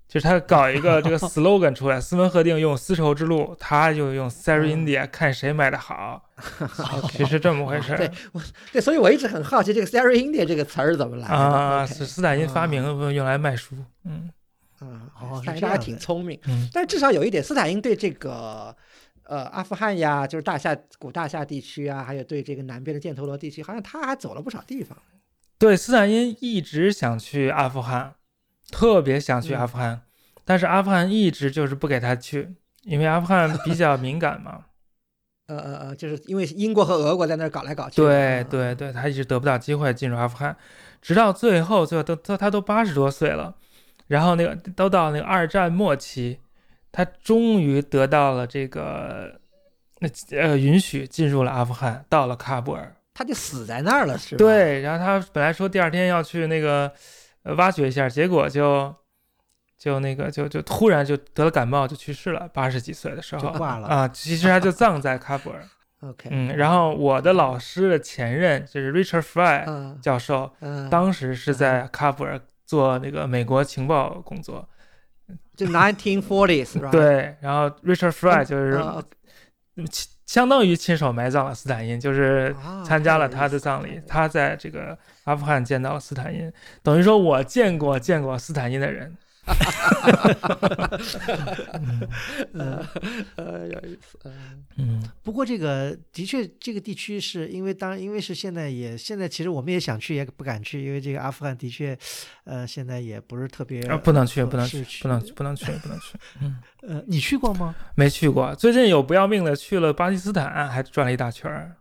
[0.09, 6.29] 就是他搞一个这个 slogan 出来，斯文赫定用丝绸之路，他就用 Sarindia，看谁卖的好，
[7.11, 7.97] 其实这么回事儿。
[7.97, 8.11] 对
[8.73, 11.33] 对，所以我一直很好奇这个 Sari India 这个词儿怎么来的。
[11.35, 13.75] 啊是斯坦因发明的，用来卖书。
[14.03, 14.31] 嗯。
[14.79, 16.67] 啊，哦是大家还挺聪明，嗯。
[16.73, 18.75] 但是至少有一点，斯坦因对这个
[19.25, 24.97] 呃阿富汗呀，就是大夏古大夏地区啊，还有对这个南边的犍陀罗地区，好像他还走了不少地方。
[25.59, 28.15] 对，斯坦因一直想去阿富汗，
[28.71, 30.01] 特别想去阿富汗，
[30.45, 34.65] 但是阿富汗一直就是不给他去，因为阿富汗比较敏感嘛。
[35.49, 37.95] 呃呃呃，就是因为英国和俄国在那儿搞来搞去。
[37.95, 40.55] 对嗯，对对，他一直得不到机会进入阿富汗，
[41.01, 43.55] 直到最后，最后都他他都八十多岁了，
[44.05, 46.37] 然后那个都到那个二战末期，
[46.91, 49.39] 他终于得到了这个
[49.97, 50.07] 那
[50.37, 52.95] 呃允许进入了阿富汗，到了喀布尔。
[53.15, 54.37] 他就死在那儿了，是吧？
[54.37, 56.91] 对，然后他本来说第二天要去那个呃
[57.43, 58.93] 挖掘一下，结果就
[59.77, 65.63] 就那个就就突然就得了感冒就去世了，八十几岁的时候就挂了啊，其实他就葬在喀布尔。
[66.01, 74.67] OK，嗯，然后我的老师的前任就是 Richard Fry 嗯教授，嗯，当时是在喀布尔做那个美国情报工作。
[75.57, 78.81] 就 nineteen forties， 对，然后 Richard Fry 嗯就是
[80.29, 84.03] 相当于亲手埋葬了斯坦因，就是啊参加了他的葬礼了。
[84.07, 86.53] 他在这个阿富汗见到了斯坦因，
[86.83, 89.17] 等于说我见过见过斯坦因的人。
[92.53, 92.85] 呃
[93.35, 94.19] 呃，有意思。
[94.25, 101.97] 嗯嗯不过这个的确，这个地区是因为当因为是现在也现在其实我们也想去也不敢去，因为这个阿富汗的确，
[102.43, 106.17] 呃，现在也不是特别啊，不能去，合不能去，不能不能去，不能去。
[106.41, 107.75] 嗯，呃，你去过吗？
[107.95, 108.53] 没去过。
[108.55, 111.75] 最近有不要命的去了巴基斯坦，还转了一大圈儿。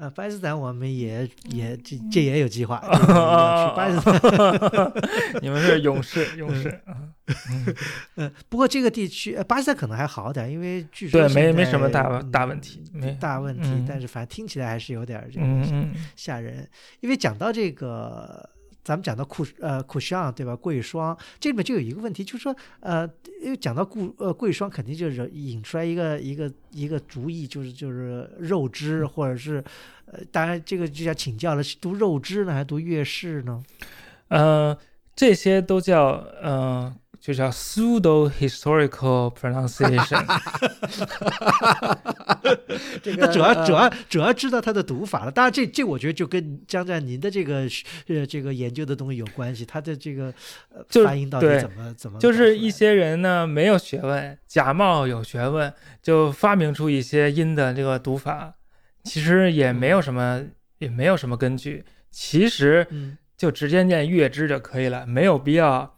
[0.00, 2.78] 呃，巴基斯坦我们也也这这也有计划，
[3.76, 4.92] 巴基斯坦。
[5.42, 6.80] 你们是勇士， 勇士。
[6.86, 7.74] 嗯
[8.16, 16.66] 呃， 不过这个地区，呃，巴基斯坦可能还好点，因为据说对，没没什么大大问题，没大问题，嗯但是反正听起来还是有点这个嗯嗯吓人。
[17.00, 18.48] 因为讲到这个，
[18.90, 20.56] 咱们讲到库呃库尚对吧？
[20.56, 23.08] 贵霜这里面就有一个问题，就是说呃，
[23.40, 29.62] 因为讲到贵呃贵霜，肯定就是引出来一个一个一个主意，就是就是肉汁或者是
[30.06, 33.62] 呃，当然这个就要请教了，是读肉汁呢还是读月事呢？
[34.26, 34.76] 呃，
[35.14, 40.24] 这些都叫呃，就叫 pseudo historical pronunciation。
[43.02, 45.30] 这个主要主呃要主要知道它的读法了。
[45.30, 47.68] 当然这，这我觉得就跟江战您的这个
[48.08, 50.32] 呃这个研究的东西有关系，它的这个
[50.70, 58.54] 呃发音到底怎么怎么就是一些人呢没有学问，假冒有学问，就发明出一些音的这个读法，
[59.04, 60.42] 其实也没有什么，
[60.78, 61.84] 也没有什么根据。
[62.10, 65.90] 其实嗯就直接念月之就可以了，没有必要嗯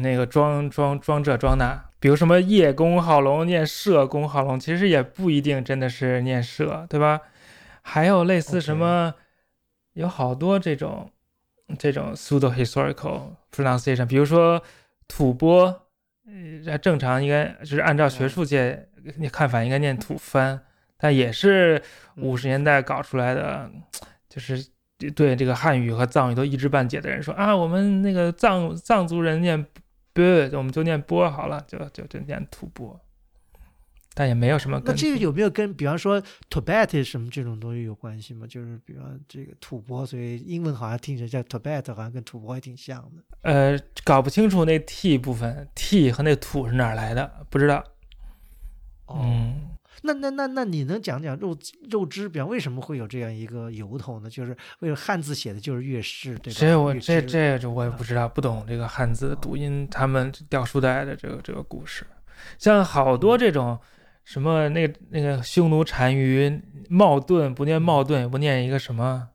[0.00, 1.84] 那个装装装这装那。
[2.00, 7.20] 比如什么叶公好龙念社公好龙，其实也不一定真的是念社，对吧？
[7.82, 9.14] 还有类似什么
[9.94, 11.10] 有好多这种
[11.76, 14.62] 这种 pseudo historical pronunciation，比如说
[15.08, 15.74] 吐蕃，
[16.66, 20.60] 呃，正常应该就是按照学术界你看法应该念吐蕃，
[20.96, 21.82] 但也是
[22.16, 23.68] 五十年代搞出来的，
[24.28, 24.64] 就是
[24.98, 29.64] 对这个汉语和藏语都一知半解的人说啊，我们那个藏藏族人念
[30.12, 32.98] b，我们就念波好了，就就就念吐蕃，
[34.14, 34.92] 但也没有什么那。
[34.92, 36.20] 这个有没有跟比方说
[36.50, 38.44] Tibet 什么这种东西有关系吗？
[38.48, 43.22] 就是比方这个吐蕃，所以英文好像听起来叫 Tibet，好像跟吐蕃还挺像的。
[43.42, 47.84] 呃，搞不清楚那 t 部分，t 和那土是哪儿来的，不知道。
[49.06, 49.70] 哦，嗯，
[50.02, 51.56] 那那那那你能讲讲肉
[51.90, 54.30] 肉汁，比方为什么会有这样一个由头呢？
[54.30, 56.58] 就是为了汉字写的就是乐氏，对吧？
[56.60, 62.06] 这我这这这我也不知道，不懂这个汉字的读音，他们掉书袋的这个这个故事，
[62.58, 63.78] 像好多这种
[64.24, 69.28] 什么那个那个匈奴单于冒顿不念冒顿，不念一个什么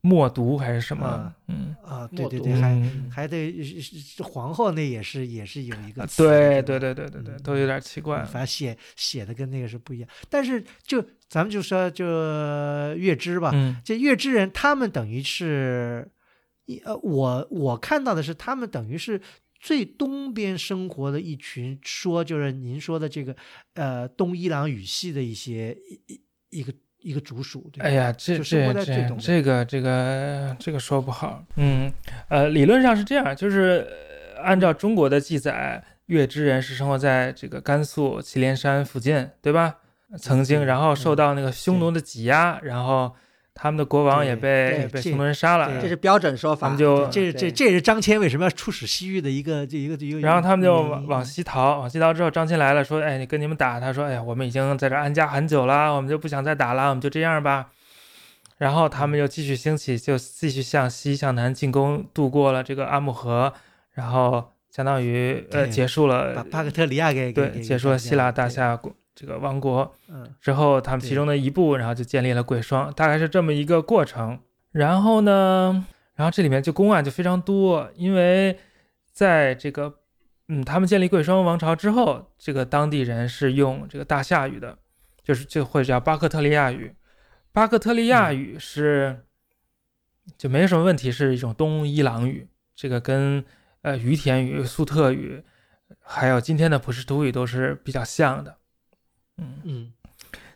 [0.00, 1.06] 默读还是什么？
[1.06, 3.10] 啊，嗯，啊，对对对，还嗯。
[3.10, 7.42] 还得是是皇后那也是也是有一个对对对对对对，嗯。
[7.42, 8.26] 都有点奇怪嗯。
[8.26, 10.08] 反正写写的跟那个是不一样。
[10.30, 12.06] 但是就咱们就说就
[12.96, 13.76] 月支吧，嗯。
[13.84, 16.08] 这月支人他们等于是，
[16.66, 19.20] 一呃，我我看到的是他们等于是
[19.60, 23.34] 最东边生活的一群，说就是您说的这个
[23.74, 26.72] 呃东伊朗语系的一些一一一个
[27.08, 27.82] 一个竹鼠，对？
[27.82, 28.72] 哎呀，这这
[29.18, 31.42] 这个这个这个说不好。
[31.56, 31.90] 嗯，
[32.28, 33.86] 呃，理论上是这样，就是
[34.36, 39.76] 呃按照中国的记载，月支人是生活在这个甘肃祁连山附近，对吧？
[40.18, 43.14] 曾经，嗯然后受嗯到那个匈奴的挤压，然后
[43.60, 50.20] 他们的国王也被被匈奴人杀了，这是标准说法，他们就这这这也是张骞为什么要出使西域的一个这一个一个。
[50.20, 57.66] 然后他们就往往西逃，往西逃之后，张骞来了，说：“哎，你跟你们打。”他说：“哎呀，我们已经在这安家很久了，我们就不想再打了，我们就这样吧。”
[58.58, 63.52] 然后他们又继续兴起，就继续向西向南进攻，渡过了这个阿姆河，
[63.94, 74.38] 然后相当于呃结束了把了巴克特里亚给给对结束了希腊大，给夏国这个王国嗯之后，他们其中的一部，然后就建立了贵霜，大概是这么一个过程。
[74.70, 78.56] 然后呢，然后这里面就公案就非常多，因为
[79.12, 79.92] 在这个
[80.46, 84.78] 嗯，他们建立贵霜王朝之后，这个当地人是用这个大夏语的，
[85.24, 86.94] 就是就会叫巴克特利亚语。
[87.50, 89.24] 巴克特利亚语是、
[90.36, 92.46] 就没什么问题，是一种东伊朗语，
[92.76, 93.44] 这个跟
[93.82, 95.42] 呃于田语、粟特语，
[96.00, 98.57] 还有今天的普什图语都是比较像的。
[99.38, 99.92] 嗯，嗯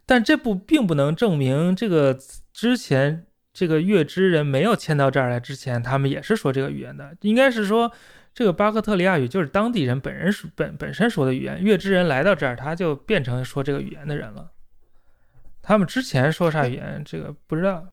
[0.04, 2.18] 但这不并不能证明这个
[2.52, 7.16] 之前这个月之人没有迁到这儿来之前，他们也是说这个语言的。
[7.20, 7.90] 应该是说，
[8.34, 14.50] 这个巴克特利亚语就是当地人本人本本身说的语言，月之人来到这儿，他就变成说这个语言的人了。
[15.62, 17.86] 他们之前说啥语言，这个不知道。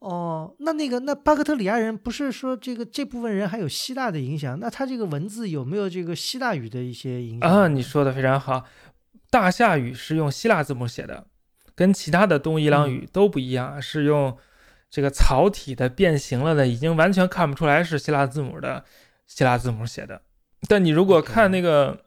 [0.00, 4.58] 哦，那那个那巴克特里亚人不是说这个这部分人还有希腊的影响？
[4.58, 7.68] 那他这个文字有没有这个希腊语的一些影响啊？
[7.68, 8.64] 你说的非常好，
[9.32, 11.26] 大夏语是用希腊字母写的，
[11.74, 14.36] 跟其他的东伊朗语都不一样，是用
[14.90, 18.84] 这个草体的变形了的，已经完全看不出来是希腊字母的
[19.26, 20.20] 希腊字母写的。
[20.68, 22.04] 但你如果看那个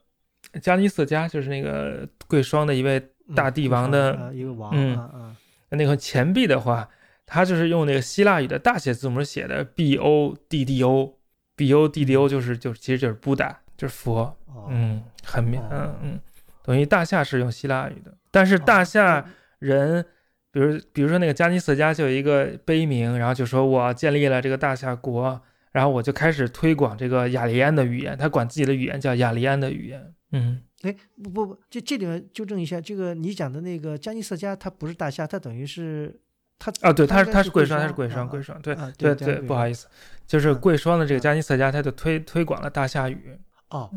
[0.61, 3.03] 加尼瑟加，就是那个贵霜的一位
[3.36, 5.36] 大帝王的一个王，嗯，
[5.69, 6.88] 那个钱币的话。
[7.28, 14.38] 他就是用那个希腊语的大写字母写的 B O D D O，B O D D O 就是就其实就是布达，就是佛，
[14.69, 16.19] 嗯，很明，嗯嗯，
[16.66, 19.26] 等于大夏是用希腊语的，但是大夏
[19.59, 20.03] 人，
[20.51, 25.41] 比如比如说那个加尼瑟加就有一个碑铭，然后就说我建立了这个大夏国，
[25.72, 36.20] 然后我就开始推广这个雅利安的语言，他管自己的语言叫雅利安的语言，嗯，哎，不不不，这这里面纠正一下，这个你讲的那个加尼瑟加他不是大夏，他等于是。
[36.57, 39.88] 他啊，对，他是他是贵霜，他是贵霜，贵霜，对对对，不好意思，
[40.26, 43.38] 就是贵霜的这个加尼瑟加，他就推推广了大夏语。
[43.72, 43.91] 哦，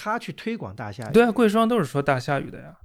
[0.00, 1.12] 他去推广大夏雨。
[1.12, 2.76] 对啊，贵霜都是说大夏雨的呀。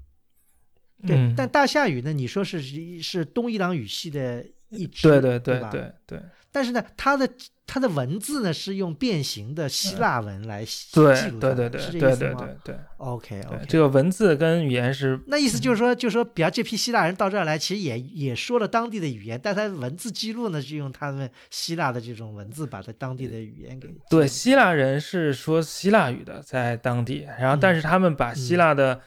[1.06, 2.12] 对，但大夏雨呢？
[2.12, 2.60] 你说是
[3.02, 6.20] 是东伊朗语系的一支，对对对对对。
[6.52, 7.30] 但是呢，它的
[7.66, 11.00] 它的文字呢是用变形的希腊文来记
[11.30, 12.76] 录的，对对对对对对对对。
[12.98, 23.90] OK OK，这个文字跟语言是那意思就是说，就是说，比方这批希腊人到这儿来，其实也也说了当地的语言，但他文字记录呢，就用他们希腊的这种文字把他当地的语言给。
[24.10, 29.00] 对，希腊人是说希腊语的，在当地，然后但是他们把希腊的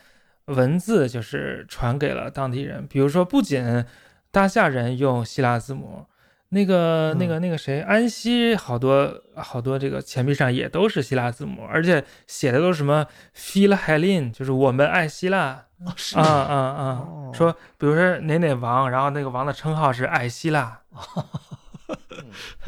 [0.46, 3.84] 文字就是传给了当地人，比如说不仅
[4.30, 6.07] 大夏人用希腊字母，
[6.51, 15.66] 那个、那个、那个谁，安息好多好多这个钱币上也都是希腊字母，而且写的都是什么 “Phil Helene”，就是我们爱希腊
[16.14, 17.09] 啊啊啊！
[17.34, 20.80] 说比如说哪哪王，然后那个王的称号是爱希腊，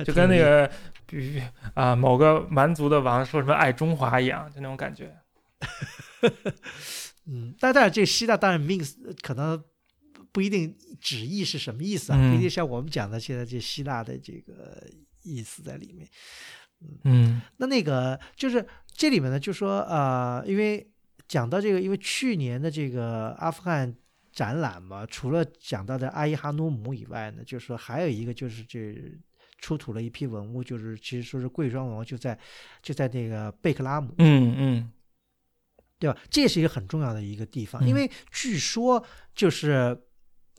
[0.05, 0.69] 就 跟那个
[1.07, 1.41] 比
[1.75, 5.15] 啊某个蛮族的王说什么爱中华一样，就那种感觉。
[7.31, 9.63] 嗯，但但这希腊当然 means 可能。
[10.33, 12.19] 不一定旨意是什么意思啊？
[12.19, 14.87] 不一定像我们讲的现在这希腊的这个
[15.23, 16.09] 意思在里面。
[17.03, 20.89] 嗯，那那个就是这里面呢，就说呃，因为
[21.27, 23.93] 讲到这个，因为去年的这个阿富汗
[24.33, 28.95] 展览嘛，除了讲到的阿伊哈努姆以外呢，就是说还有一个就是这
[29.59, 32.39] 出土了一批文物，就是其实说是贵霜王，就在
[32.81, 34.15] 就在那个贝克拉姆。
[34.19, 34.93] 嗯嗯，
[35.99, 36.17] 对吧？
[36.31, 39.05] 这是一个很重要的一个地方，因为据说
[39.35, 40.01] 就是。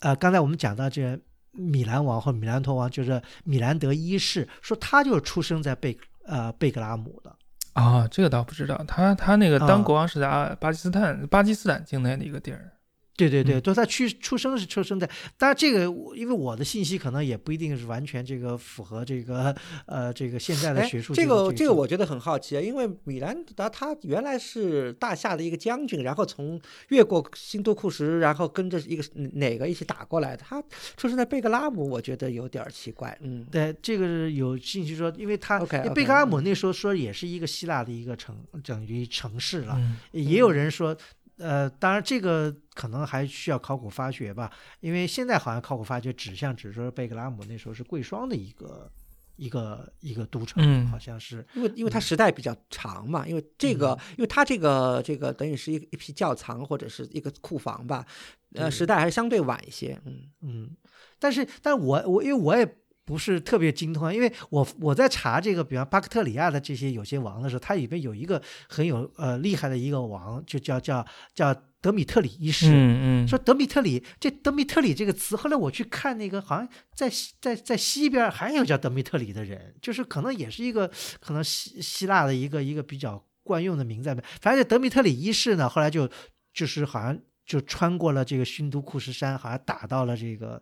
[0.01, 1.19] 呃，刚才我们讲到这
[1.51, 7.35] 米兰王或米兰托王，就是米兰德一世，说他就是出生在贝呃贝格拉姆的。
[7.73, 12.71] 啊，这个倒不知道，他他那个当国王是在阿巴基斯坦巴基斯坦境内的一个地儿。
[13.19, 15.05] 对对对，都在去出生是出生在，
[15.37, 15.81] 当然这个
[16.15, 19.53] 因为我的信息可能也不一定是完全这个符合这个
[19.87, 21.13] 呃这个现在的学术。
[21.13, 26.57] 这个这个我觉得很好奇啊，因为米兰达他原来是大夏的一个将军，然后从
[26.87, 29.03] 越过新都库什，然后跟着一个
[29.33, 30.63] 哪个一起打过来的，他
[30.95, 33.17] 出生在贝格拉姆，我觉得有点奇怪。
[33.21, 35.59] 嗯，对，这个是有信息说，因为他
[35.93, 39.77] 贝格拉姆那时候说也是一个希腊的一个城，等于城市了，
[40.11, 40.95] 也有人说。
[41.39, 48.91] 呃，当然这个可能还需要考古发掘吧，因为现在好像考古发掘指向只说贝格拉姆那时候是贵霜的一个
[49.37, 58.05] 一个一个都城，好像是因为因为它时代比较长嘛，因为这个因为它这个这个等于是一一批窖藏或者是一个库房吧，
[58.53, 60.29] 呃，时代还是相对晚一些，嗯。
[60.41, 60.69] 嗯，
[61.17, 62.75] 但是但我我因为我也。
[63.09, 71.03] 不是特别精通，因为我我在查这个，比方巴克特里亚的这些有些王的时候，它里面有一个很有呃厉害的一个王，就叫叫
[71.33, 71.51] 叫
[71.81, 72.67] 德米特里一世。
[72.69, 73.27] 嗯嗯。
[73.27, 80.87] 说德米特里，这德米特里这个词，后来我去看那个，好像在在在西边还有叫德米特里的人，就是可能也是一个
[81.19, 84.15] 可能希希腊的一个一个比较惯用的名字。
[84.39, 86.07] 反正德米特里一世呢，后来就
[86.53, 90.61] 就是好像就穿过了这个勋都库什山，好像打到了这个。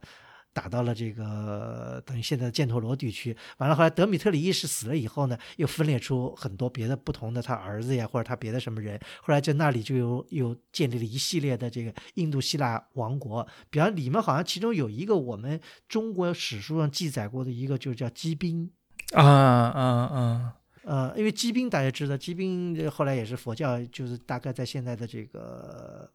[0.54, 13.48] 打到了这个等于现在的犍陀罗地区，完了后来德米特里一世死了以后呢，又分裂出很多别的不同的他儿子呀，或者他别的什么人，后来在那里就有又建立了一系列的这个印度希腊王国。
[13.70, 18.72] 比方里面好像其中有一个我们中国史书上记载过的一个，就是叫基宾
[19.14, 26.12] 啊啊啊，呃，因为基宾大家知道，基宾后来也是佛教，就是大概在现在的这个。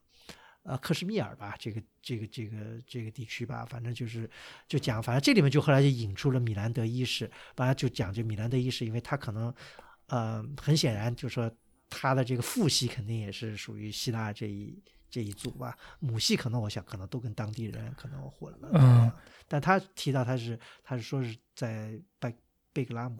[0.65, 2.57] 呃，克什米尔吧，这个这个这个
[2.87, 4.31] 这个地区吧，反正就是
[4.69, 9.53] 就讲，反正这里面就后来就引出了米兰德一世，完了就讲这米兰德一世，因为他可能
[10.07, 11.51] 呃，很显然就是说
[11.91, 18.71] 他的这个父系肯定也是属于希腊这一这一组吧，母系可能我想可能都跟当地人可能混了。
[18.75, 19.11] 嗯，
[19.49, 22.35] 但他提到他是他是说是在贝
[22.73, 23.17] 贝格拉姆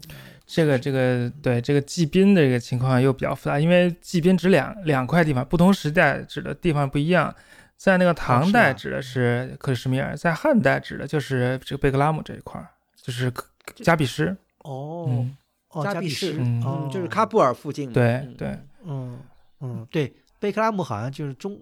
[0.47, 7.35] 这个这个对这个季宾的这个情况又比较复杂，因为季宾指两两块地方，不同时代指的地方不一样。
[7.77, 13.45] 在那个唐代指的是克里什米尔，在汉代指的就是这个贝格拉姆这一块儿，就是克
[13.77, 14.37] 加比什。
[14.59, 15.37] 哦、嗯，
[15.71, 17.95] 哦，加比比什，嗯就是喀布尔附近嘛。
[17.95, 19.19] 对嗯对，嗯
[19.61, 21.61] 嗯，对，贝克拉姆好像就是中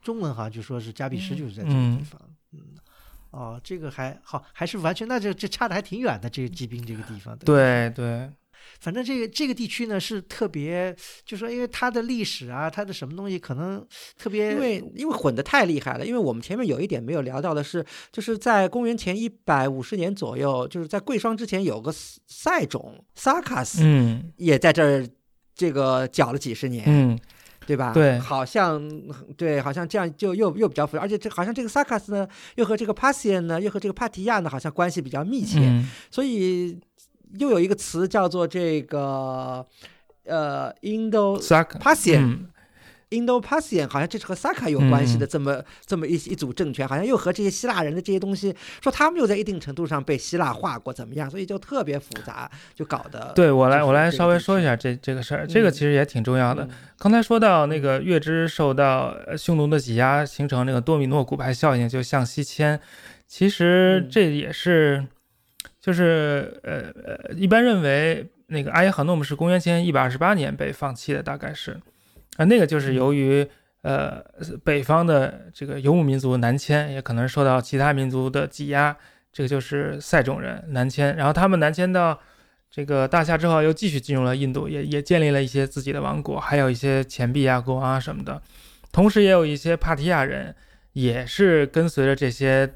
[0.00, 2.20] 中文好像就说是加比什就是在这个地嗯方，
[2.52, 2.60] 嗯。
[3.32, 7.36] 哦，这个还好，还是完全，那这这差的还挺远的，这个骑兵这个地方。
[7.38, 8.30] 对对，
[8.78, 13.84] 反正这个这个地区呢是特别，就说因为它的历史啊，它的什么东西可能
[14.18, 21.90] 特别，因为因为混得太厉害了，因为我们前面有一点没有聊到的是，就是在公元前一百五十年左右，就是在贵霜之前有个
[22.26, 24.32] 赛种萨卡斯嗯。
[24.36, 25.08] 也在这儿
[25.54, 27.18] 这个搅了几十年，嗯，
[27.66, 27.92] 对吧？
[27.92, 28.18] 对。
[28.18, 28.80] 好像
[29.36, 35.88] 对，好像这样就又又比较复杂，而且这好像这个萨卡斯呢，又和这个帕西恩呢，又和这个帕提亚呢，好像关系比较密切，嗯。
[36.10, 36.78] 所以
[37.38, 39.64] 又有一个词叫做这个
[40.24, 42.46] 呃 Indo 萨克 Pasian 嗯
[43.12, 51.30] Indo-Pasian 好像这是和萨卡有关系的这么、这么一一组政权，好像又和这些希腊人的这些东西，说他们又在一定程度上被希腊化过，怎么样？
[51.30, 56.64] 所以就特别复杂，就搞得对我来我来稍微说一下这这个事儿，这个嗯其实也挺重要的。
[56.64, 56.70] 嗯
[57.02, 62.80] 刚才说到那个月支受到呃匈奴的挤压，形成那个多米诺骨牌效应，就向西迁。
[63.26, 65.04] 其实嗯这也是，
[65.80, 71.80] 就是呃呃，一般认为那个阿耶罕诺姆是公元前一百二十八年被放弃的，大概是
[72.36, 73.46] 啊，那个就是由于
[73.82, 74.22] 呃
[74.64, 78.96] 北方的这个游牧民族南迁，也可能受到其他民族的挤压，
[79.32, 82.18] 这个就是塞种人南迁，然后他们南迁到。
[82.74, 88.40] 这个大夏之后，又继续进入了印度，也也建立了一些自己的王国，还有一些钱币啊、国王啊什么的。
[88.90, 90.56] 同时，也有一些帕提亚人，
[90.94, 92.66] 也是跟随着这些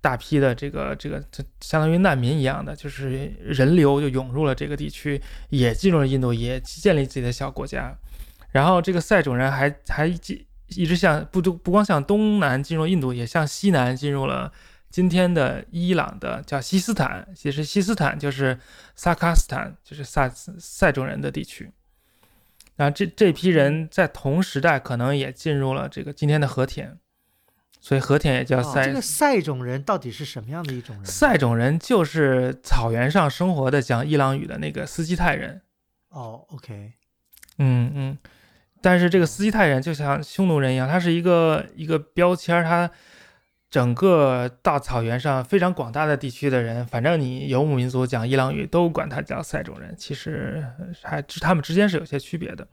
[0.00, 7.96] 大批的这个这个，就相当于难民一样的，就是人流就涌入了这个地区，也进入了印度，也建立自己的小国家。
[8.50, 10.18] 然后，这个塞种人还还一
[10.68, 14.52] 一直向不不不光向东南进入印度，也向西南进入了。
[14.88, 18.58] 今天的伊朗的叫西斯坦，其实西斯坦就是
[18.94, 21.70] 萨卡斯坦，就是萨塞种人的地区。
[22.76, 26.98] 然后这这批人在同时代可能也进入了这个今天的和田，
[27.80, 28.86] 所以和田也叫哦塞。
[28.86, 31.04] 这个塞种人到底是什么样的一种人？
[31.04, 35.60] 塞种人就是草原上生活的讲伊朗语的那个斯基泰人。
[36.08, 36.92] 哦，OK，
[37.58, 38.18] 嗯嗯，
[38.86, 42.88] 但是这个斯基泰人就像匈奴人一样，他是一个一个标签儿，他
[43.68, 50.64] 整个大草原上非常广大的地区的人，反正你游牧民族讲伊朗语都管他叫塞种人，其实
[51.02, 52.64] 还他们之间是有些区别的。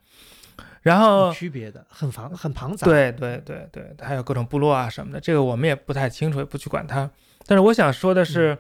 [0.83, 7.09] 然后区别的，很庞很庞杂。，对对对对，还有各种部落啊什么的，这个我们也不太清楚，也不去管它。
[7.47, 8.55] 但是我想说的是，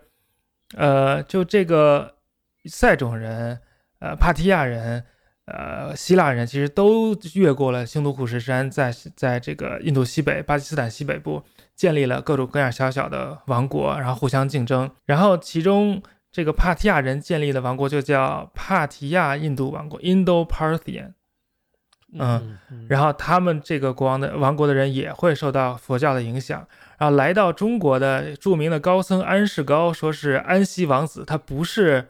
[0.75, 2.15] 呃，就这个
[2.65, 3.59] 塞种人、
[3.99, 5.05] 呃帕提亚人、
[5.45, 11.43] 呃希腊人，其实都越过了兴都库什山，在在这个印度西北、巴基斯坦西北部
[11.75, 14.89] 建立了各种各样小小的王国，然后互相竞争。
[15.05, 21.13] 然后其中这个帕提亚人建立的王国就叫帕提亚印度王国 （Indo-Parthian）。
[22.15, 26.67] 嗯嗯嗯，然后他们这个国王的王国的人也会受到佛教的影响，
[26.99, 32.09] 然后来到中国的著名的高僧安世高，说是安息王子，他不是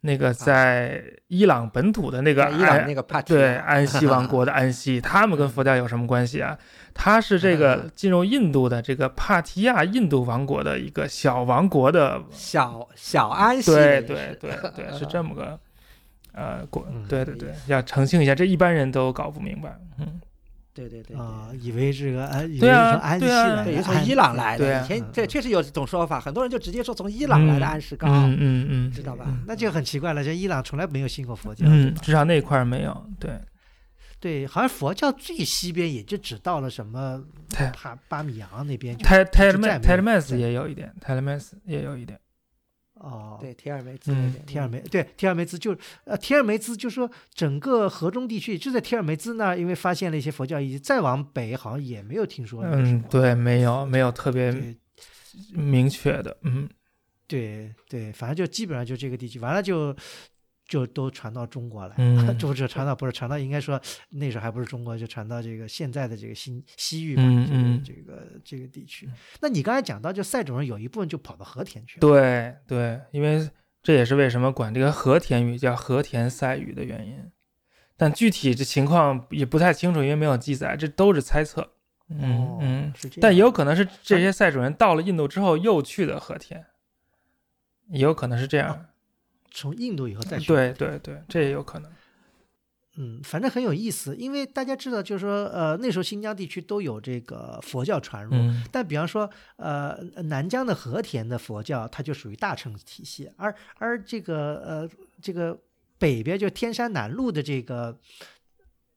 [0.00, 6.56] 那个在伊朗本土的那个在伊朗那个帕提对安息王国的 安息，他们跟佛教有什么关系啊？
[6.94, 15.58] 他是这个进入印度的这个帕提亚印度王国的一个小王国的，小小安息对对对 对，是这么个。
[16.32, 19.74] 呃，国嗯对对对，要澄清一下，这一般人都搞不明白。
[19.98, 20.20] 嗯，
[20.76, 23.46] 对对对啊，以为这个安，以为对啊是从安息对啊。
[23.46, 24.64] 来的，对，是从伊朗来的。
[24.64, 24.84] 对啊。
[24.84, 25.10] 以前嗯。
[25.10, 29.26] 这确实有这种说法，很多人就直接说从伊朗来的安世高，嗯嗯嗯，知道吧？
[29.46, 33.06] 那就很奇怪了，这伊朗从来没有信过佛教，对嗯，至少那块儿没有。
[33.18, 33.40] 对，
[34.20, 42.18] 对，好像佛教最西边也就只到了什么泰巴巴米扬那边就，泰泰尔就再没有麦泰勒麦斯也有一点，泰勒麦斯也有一点。
[43.00, 54.74] 哦，对，提尔梅兹嗯，提尔梅对提尔梅兹就呃提尔梅兹就说整个河中地区就在提尔梅兹那儿，因为发现了一些佛教遗迹，再往北好像也没有听说嗯，对，没有没有特别
[55.52, 56.36] 明确的。
[56.42, 56.68] 嗯
[57.28, 59.94] 对对，反正就基本上就这个地区，完了就
[60.68, 63.80] 就都传到中国来， 嗯就这传到不是传到应该说
[64.10, 69.08] 那时候还不是中国，就传到这个现在的这个新西域嘛，嗯嗯这个这个这个地区。
[69.40, 73.48] 那你刚才讲到，就塞种人有一部分就跑到和田去了，对对，因为
[73.82, 77.30] 这也是为什么管这个和田语叫和田赛语的原因。
[77.96, 81.72] 但具体这情况也不太清楚，因为没有记载，这都是猜测。
[82.08, 86.66] 嗯哦嗯，是这样，但也有可能是这些塞种人到了印度之后又去的和田，
[87.88, 88.86] 也有可能是这样。
[89.50, 90.46] 从印度以后再去。
[90.46, 91.90] 对对对，这也有可能。
[92.98, 99.94] 嗯，反正很有意思，因为大家知道，就是说，呃，那时候新疆地区都有这个佛教传入，嗯但比方说，呃，
[100.24, 104.88] 南疆的和田的佛教，它就属于大乘体系，而而这个呃，
[105.20, 105.58] 这个
[105.98, 107.94] 北边就天山南路的这个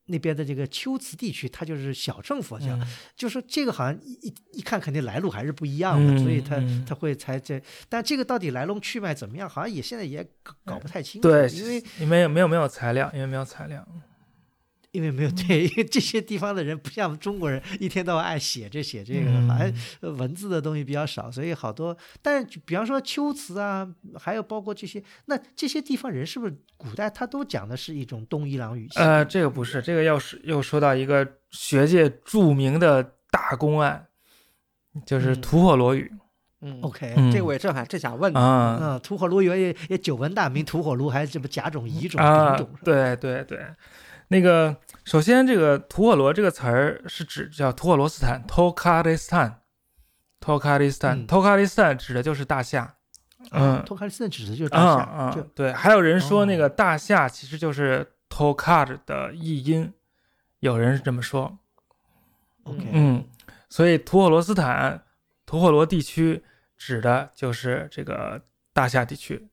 [0.09, 2.81] 那边的这个龟兹地区，它就是小乘佛教，嗯
[3.15, 13.87] 就是这个好像一一一看肯定来路还是不一样的，所以他嗯嗯他会才这，但这个到底来龙去脉怎么样，好像也现在也搞搞不太清楚，对，因为没有没有没有材料，因为没有材料。
[14.99, 19.47] 因为没有对，因为这些地方的人不像中国人一天到晚爱写这写这个，嗯。
[19.47, 21.97] 好像呃文字的东西比较少，所以好多。
[22.21, 28.99] 但是比方说秋词啊，还有包括这些，那这些地方人是不是古代他都讲的是一种东伊朗语系？
[28.99, 33.01] 呃，这个不是，这个要是又说到一个学界著名的
[33.31, 34.07] 大公案，
[35.05, 35.41] 就是嗯。
[35.41, 36.11] 吐火罗语。
[36.61, 36.81] 嗯。
[36.81, 37.31] OK，嗯。
[37.31, 38.77] 这个我也正好正想问你，啊。
[38.81, 43.65] 嗯，吐火卢也也也久闻大名，吐火炉还是什么甲种、乙种、啊丙种，，对对对，
[44.27, 44.75] 那个
[45.09, 52.97] 首先这个吐火罗这个词儿是指叫吐火罗斯坦 （Tokharistan），Tokharistan，嗯 Tokharistan 指的就是大夏。
[53.51, 59.91] 嗯托卡里斯坦指的就是啊大夏，嗯，对，还有人说那哦个大夏其实就是 Tokar 的译音，
[60.59, 61.57] 有人是这么说。
[62.65, 63.25] OK，嗯，
[63.67, 65.03] 所以吐火罗斯坦、
[65.47, 66.43] 吐火罗地区
[66.77, 69.49] 指的就是这个大夏地区。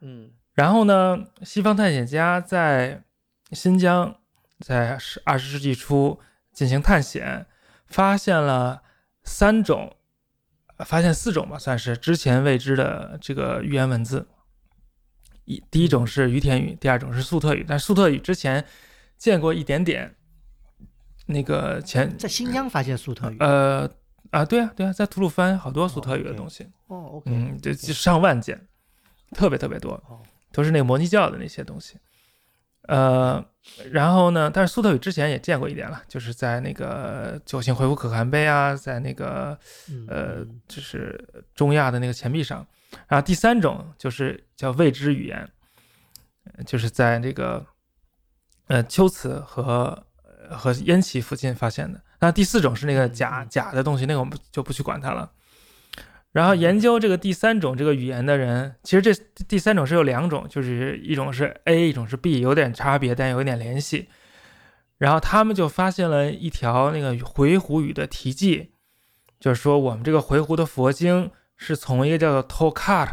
[0.00, 3.04] 嗯然后呢，西方探险家在
[3.52, 4.16] 新疆
[4.60, 6.18] 在十二十世纪初
[6.52, 7.46] 进行探险，
[7.86, 8.82] 发现了
[9.24, 9.96] 三种，
[10.76, 14.28] 呃发现四种吧，算是之前未知的这个语言文字。
[15.44, 18.64] 一第一种是于田语，第二种是粟特语，但粟特语之前
[19.16, 20.14] 见过一点点。
[21.26, 23.90] 那个前在新疆发现粟特语，呃
[24.30, 28.68] 啊，对啊对啊，在吐鲁番好多粟特语的东西，哦，OK，嗯，这这上万件，
[29.32, 29.92] 特别特别多。
[30.08, 30.22] 哦，
[30.52, 31.98] 都是那个摩尼教的那些东西。
[32.86, 33.44] 呃，
[33.90, 39.58] 然后呢，但是苏特语之前也见过一点了，就是在那个九星回鹘可汗碑啊，在那个
[39.90, 42.66] 嗯呃嗯，就是中亚的那个钱币上。
[43.08, 45.48] 然后第三种就是叫未知语言，
[46.56, 47.64] 呃就是在这个
[48.68, 50.02] 呃秋瓷和
[50.48, 52.00] 呃和烟旗附近发现的。
[52.20, 55.30] 那第四种是那个假嗯假的东西，那个我们就不去管它了。
[56.36, 59.10] 然后研究这个第三种这个语言的人，其实这
[59.48, 64.10] 第三种是有两种，就是一种是 A，一种是 B，有点差别，但有一点联系。
[64.98, 68.72] 然后他们就发现了一条那个回鹘语的题记，
[69.40, 73.08] 就是说我们这个回鹘的佛经是从一个叫做 Tokar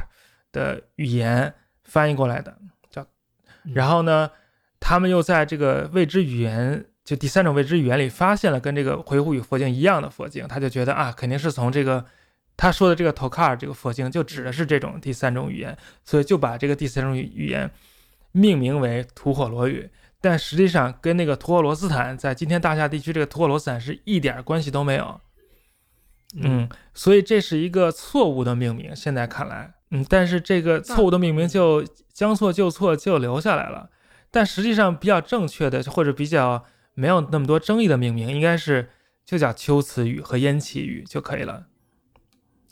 [0.51, 1.53] 的语言
[1.85, 2.57] 翻译过来的，
[2.89, 3.03] 叫。
[3.63, 4.31] 嗯然后呢，
[4.81, 12.03] 他们又在这个未知语言，就第三种未知语言里发现了跟这个回鹘语佛经一样的佛经，他就觉得啊，肯定是从这个
[12.55, 17.69] 他说的这个 Tokar 这个佛经就指的是这种第三种语言，所以就把这个第三种语语言
[18.31, 19.89] 命名为吐火罗语。
[20.21, 25.19] 但实际上跟那个吐火罗斯坦在今天大夏地区这个吐火罗斯坦是一点关系都没有。
[26.35, 33.89] 嗯，所以这是一个错误的命名，现在看来，嗯，但是这个错误的命名就将错就错就留下来了。
[34.31, 36.65] 但实际上比较正确的或者比较
[36.95, 38.89] 没有那么多争议的命名，应该是
[39.25, 41.67] 就叫龟兹语和烟岐语就可以了。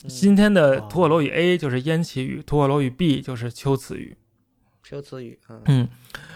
[0.07, 4.17] 今天的哦吐火罗语 A 就是烟岐语，吐火罗语 B 就是秋词语。
[4.83, 5.89] 秋辞语，嗯嗯，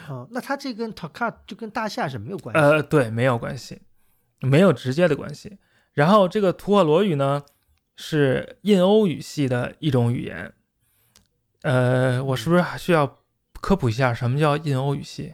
[0.07, 2.61] 哦，那它这跟 Taka 就跟大夏是没有关系。
[2.61, 3.81] 呃，对，没有关系，
[4.39, 5.57] 没有直接的关系。
[5.93, 7.43] 然后这个吐火罗语呢，
[7.95, 10.53] 是印欧语系的一种语言。
[11.63, 13.19] 呃，我是不是还需要
[13.59, 15.33] 科普一下什么叫印欧语系？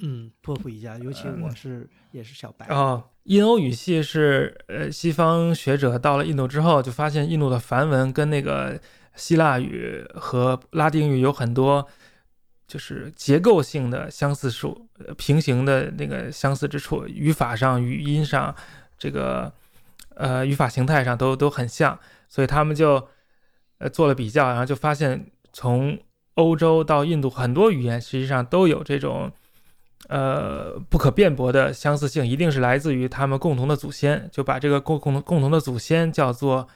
[0.00, 2.66] 嗯，科普一下，尤其嗯我是也是小白。
[2.68, 8.80] 哦，印欧语系是呃西方学者到了印度之后，就发现印度的梵文跟那个
[9.16, 11.86] 希腊语和拉丁语有很多
[12.66, 14.88] 就是结构性的相似处，
[15.18, 18.54] 平行的那个相似之处，语法上、语音上，
[18.98, 19.52] 这个
[20.14, 22.00] 呃语法形态上都都很像，
[22.30, 23.08] 所以他们就
[23.76, 25.98] 呃做了比较，然后就发现从
[26.34, 29.30] 欧洲到印度很多语言实际上都有这种。
[30.06, 36.66] 呃，不可辩驳的相似性一定是来自于他们共同的祖先，就把这个共共同共同的祖先叫做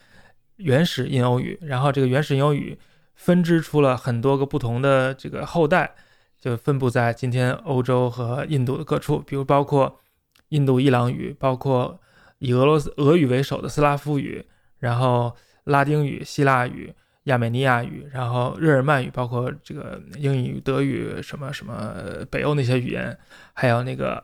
[0.56, 2.76] 原始印欧语，然后这个原始印欧语
[3.14, 5.94] 分支出了很多个不同的这个后代，
[6.38, 9.98] 就分布在今天欧洲和印度的各处，比如包括
[10.48, 12.00] 印度伊朗语，包括
[12.38, 14.44] 以俄罗斯俄语为首的斯拉夫语，
[14.78, 15.34] 然后
[15.64, 16.92] 拉丁语、希腊语、
[17.24, 21.94] 亚美尼亚语，然后日耳曼语，包括这个英语、德语，什么什么
[22.30, 23.16] 北欧那些语言，
[23.52, 24.22] 还有那个，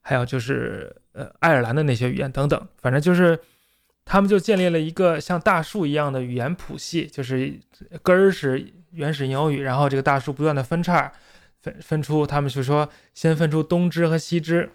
[0.00, 3.38] 还有就是呃爱尔兰的那些语言等等，反正就是
[4.04, 7.58] 他们就建立了一个像大树一样的语言谱系，就是
[8.02, 11.12] 根儿是原始印欧语，然后这个大树不断的分叉，
[11.62, 14.70] 分分出他们就说先分出东支和西支。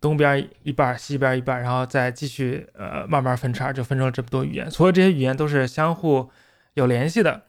[0.00, 4.70] 东边一半，西边一半，然后再继续呃慢慢分叉，就分成了这么多语言。
[4.70, 6.30] 所有这些语言都是相互
[6.78, 7.42] 有联系的。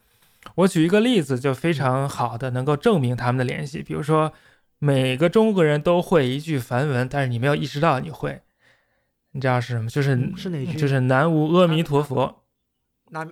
[0.56, 3.84] 我举一个例子，就非常好的能够证明他们的联系。
[3.84, 4.34] 比如说，
[4.80, 8.42] 每个中国人都会一句梵文，但是你没有意识到你会，
[9.32, 9.90] 你知道是什么？
[9.90, 10.78] 就是是哪句？
[10.78, 12.44] 就是南无阿弥陀佛。
[13.12, 13.28] 南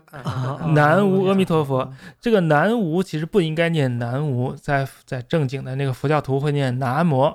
[0.74, 1.94] 南无阿弥陀佛。
[2.20, 7.34] 这个南无其实不应该念南无，在在正经的那个佛教徒会念南无。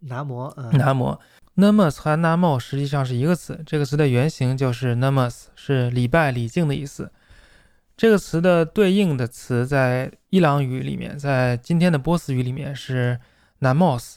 [0.00, 1.18] 南无，南无
[1.56, 7.10] ，namas 和 namo 实际上是一个词，这个词的原型就是 namas，是礼拜、礼敬的意思。
[7.96, 13.20] 这个词的对应的词在伊朗语里面，在今天的波斯语里面是
[13.60, 14.16] namos，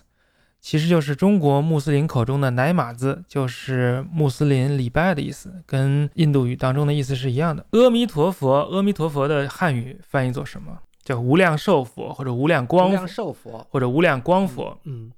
[0.59, 7.65] 其实就是中国穆斯林口中的奶马字，就是穆斯林礼拜的意思，跟印度语当中的意思是一样的。
[7.71, 10.79] 阿弥陀佛，阿弥陀佛的汉语翻译作什么？
[11.03, 14.79] 叫无量寿佛，或者无量光，无量寿佛，或者无量光佛。
[14.83, 15.11] 嗯。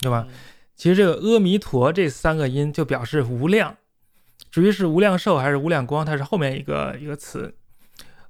[0.00, 0.26] 对吧？
[0.76, 3.76] 其实这个阿弥陀这三个音就表示无量，
[4.50, 7.54] 至于是无量寿还是无量光，它是后面一个一个词。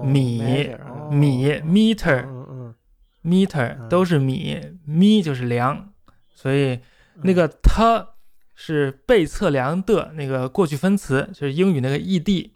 [0.02, 0.70] 米
[1.10, 5.92] 米 meter，meter 都是米，mi 就是量，
[6.34, 6.80] 所以
[7.22, 8.08] 那个它
[8.54, 12.50] 是被测量的那个过去分词，就是英语那个 ed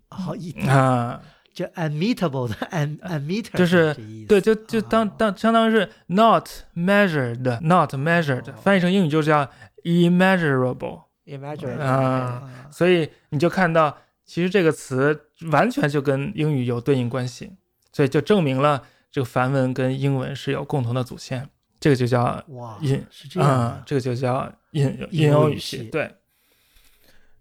[0.68, 1.20] 啊。
[1.54, 3.94] 就 unmeetable 的 un unmeter 就是
[4.26, 9.46] 对，就就当当相当于是 not measured，not measured，翻译成英语就叫
[11.78, 17.52] 啊，所以你就看到，其实这个词完全就跟英语有对应关系，
[17.92, 21.48] 所以就证明了这个梵文跟英文是有共同的祖先，
[21.80, 22.78] 这个就叫哇，
[23.10, 26.14] 是这样，这个就叫印印欧语系，对，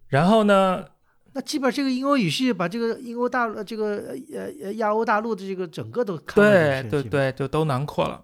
[0.08, 0.86] 然后呢？
[1.34, 8.22] 那基本上这个印欧语系把这个印欧大陆这个呃呃亚欧大陆的这个整个都对对对，就都囊括了。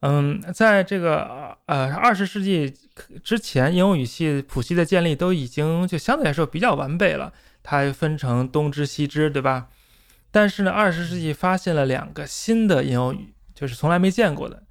[0.00, 2.72] 嗯，在这个呃二十世纪
[3.22, 9.68] 之前，印欧语系谱系的建立都已经就相对来说比较完备了，它分成东支西支，对吧？
[10.30, 14.62] 但是呢，二十世纪发现了两个新的印欧语，就是从来没见过的，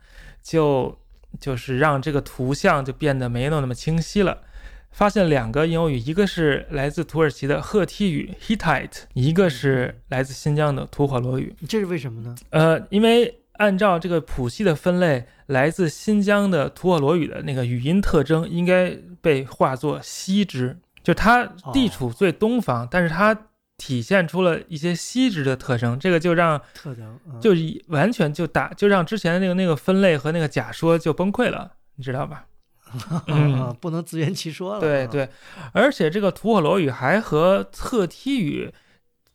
[0.41, 0.97] 就
[1.39, 4.43] 就是让这个图像就变得没有那么清晰了。
[4.91, 11.53] 发现两个印欧语，一个是来自土耳其的赫梯语 （Hittite），一个是来自新疆的吐火罗语。
[11.67, 12.35] 这是为什么呢？
[12.49, 23.37] 呃，因为按照这个谱系的分类，来自新疆的吐火罗语的那个语音特征应该被划作西支，就它地处最东方，但是它
[23.77, 27.51] 体现出了一些西支的特征，这个就让特征就
[27.87, 32.45] 完全就打就让之前的那个那个分类和那个假说就崩溃了，你知道吧？
[33.27, 34.79] 嗯，不能自圆其说了。
[34.79, 35.29] 对对，
[35.73, 38.71] 而且这个吐火罗语还和侧梯语，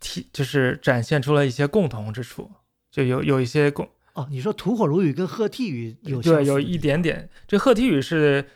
[0.00, 2.50] 体就是展现出了一些共同之处，
[2.90, 3.88] 就有有一些共。
[4.14, 7.28] 哦，你说吐火罗语跟赫梯语有对，有一点点。
[7.46, 8.46] 这赫梯语是，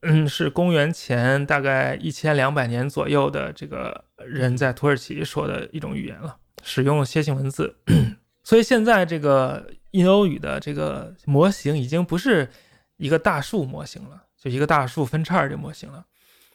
[0.00, 7.76] 嗯，是公元前大概一千两百年左右的这个人在土耳其说的一种语言了，使用楔形文字。
[8.42, 12.48] 所以现在这个印欧语的这个模型已经不是
[12.96, 14.24] 一个大树模型了。
[14.38, 16.04] 就一个大树分叉这模型了，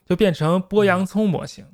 [0.05, 1.65] 就变成剥洋葱模型。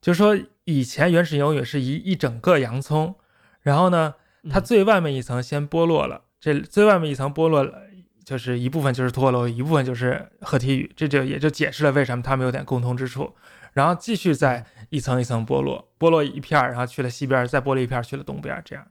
[0.00, 3.16] 就是说以前原始英语是一一整个洋葱，
[3.62, 4.14] 然后呢，
[4.48, 7.82] 它最外面一层先剥落了，这最外面一层剥落了，
[8.24, 13.34] 就是一部分就是脱落，一部分就是合体语，这就也就解释了为什么它们有点共通之处。
[13.72, 18.86] 然后继续再一层一层剥落，剥落一片儿，然后去了西边，再剥了一片儿去了东边，这样。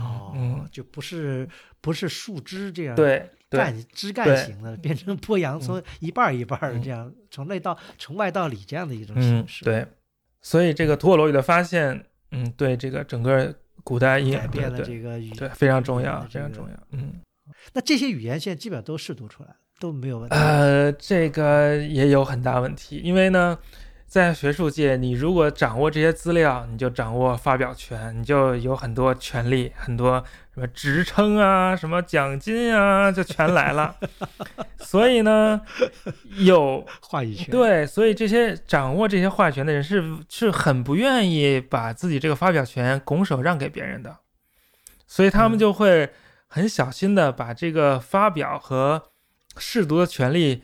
[0.00, 1.46] 哦，就不是
[1.82, 9.62] 不是树枝这样对干枝干型的，变成剥洋葱一半一半的这样，从内到从外到里这样的一种形式。
[9.62, 9.86] 对，
[10.40, 13.54] 所以这个吐火罗语的发现，嗯，对这个整个
[13.84, 16.74] 古代音改变了这个语言，对非常重要，非常重要。
[16.90, 17.20] 嗯，
[17.74, 20.34] 那这些语言现在基本上都试读出来了，都没有问题。
[20.34, 23.56] 呃，这个也有很大问题，因为呢。
[24.14, 30.22] 在学术界，你如果掌握这些资料，你就掌握发表权，你就有很多权利，很多
[30.54, 33.96] 什么职称啊，什么奖金啊，就全来了。
[34.78, 35.60] 所以呢，
[36.36, 37.50] 有 话语权。
[37.50, 44.18] 对，所以这些掌握这些话语权的人是是很不愿意把自己这个发表权拱手让给别人的，
[45.08, 46.08] 所以他们就会
[46.46, 49.10] 很小心的把这个发表和
[49.56, 50.62] 试读的权利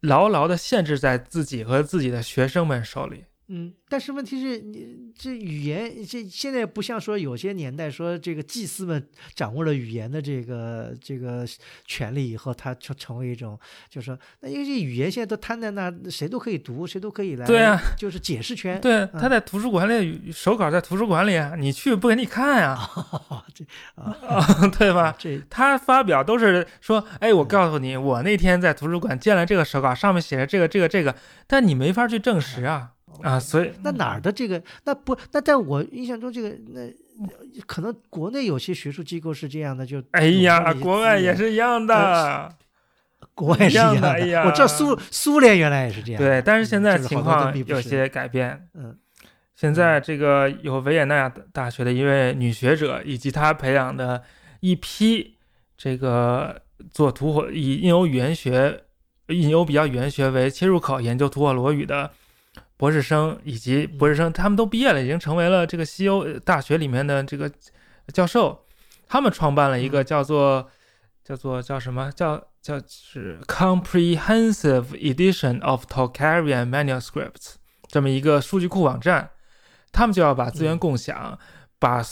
[0.00, 3.27] 牢牢的限制在自己和自己的学生们手里。
[3.50, 11.46] 嗯，但是问题是你这语言这现在不像说有些年代说这个祭司们掌握了语言的这个这个
[11.86, 13.58] 权利以后，他就成为一种，
[13.88, 18.78] 就是说那因为这语言现在都摊在那，谁都可以读，谁都可以来，对啊，就是解释权。
[18.82, 22.78] 对，他在图书馆里手稿在图书馆里啊，你去不给你看呀，
[23.54, 23.64] 这
[23.94, 24.14] 啊，
[24.78, 25.16] 对吧？
[25.18, 31.16] 这他发表都是说，哎，我告诉你，我那天在图书馆见了这个手稿，上面写着这个这个这个，
[31.46, 32.90] 但你没法去证实啊。
[33.22, 36.90] 啊，所以那哪儿的这个那不那在我印象中，这个那
[37.66, 42.54] 可能国内有些学术机构是这样的，就哎呀，国外也是一样的，
[43.34, 44.08] 国外是一样的。
[44.10, 46.22] 哎呀，我知道苏苏联原来也是这样。
[46.22, 48.68] 对，但是现在情况有些改变。
[48.74, 48.96] 嗯，
[49.56, 54.22] 现在这个有维也纳大学的一位女学者，以及她培养的
[54.60, 55.36] 一批
[55.76, 56.62] 这个
[56.92, 58.84] 做吐火以印欧语言学、
[59.26, 62.12] 印欧比较语言学为切入口研究吐火罗语的。
[62.78, 67.52] 博士生以及博士生，他们都毕业了，已经成为了这个西欧大学里面的这个
[68.14, 68.64] 教授。
[69.06, 70.70] 他们创办了一个叫做
[71.24, 77.54] 叫做叫什么叫叫是 Comprehensive Edition of Tocharian Manuscripts
[77.88, 79.30] 这么一个数据库网站。
[79.90, 81.38] 他们就要把资源共享，
[81.78, 82.02] 把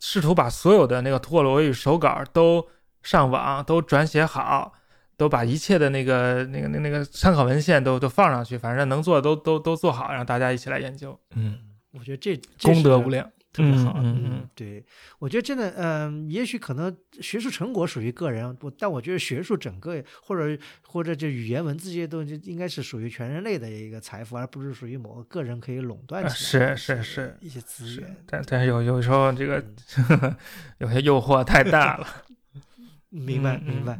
[0.00, 2.66] 试图把所有的那个吐火罗语手稿都
[3.02, 4.72] 上网，都转写好。
[5.16, 11.18] 都把一切的那个、那个、那、那个参考文献都都放上去，反正能做的都都都做好，让大家一起来研究。
[11.34, 11.58] 嗯，
[11.92, 13.94] 我觉得这功德无量，特别好。
[13.96, 14.84] 嗯嗯，对，
[15.18, 26.28] 我觉得真的，嗯，也许可能学术成果属于个人，我但我觉得学术整个或者或者就语言文字这些东西，应该是属于全人类的一个财富，而不是属于某个个人可以垄断。
[26.28, 28.16] 是是是，一些资源。
[28.26, 29.64] 但但是有有时候这个
[30.76, 32.06] 有些诱惑太大了。
[33.08, 33.98] 明白明白。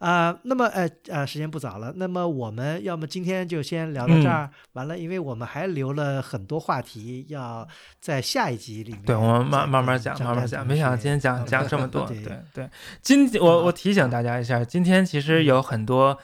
[0.00, 7.68] 啊，那么呃呃，时间不早了，那么我们要么今天就先聊到这儿，完了，因为我们还留了很多话题要
[8.00, 9.02] 在下一集里面。
[9.02, 10.66] 对，我们慢慢慢讲，慢慢讲。
[10.66, 12.16] 没想到今天讲讲这么 多，对
[12.54, 12.70] 对。
[13.02, 16.18] 今我我提醒大家一下，今天其实有很多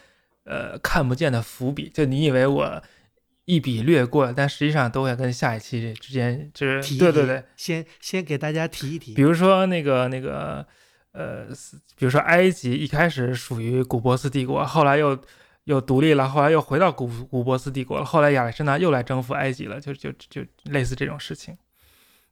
[0.44, 2.82] 呃看不见的伏笔，就你以为我
[3.44, 10.66] 一笔略过，但实际上都会跟下一期之间就是对对对，先先给大家提一提，比如说那个那个。
[11.16, 11.46] 呃，
[11.96, 15.18] 比如说埃及一开始属于古波斯帝国，后来又
[15.64, 21.56] 又独立了，后来又回到古古波斯帝国了，后来亚历山大又来征服埃及了，就就就类似这种事情。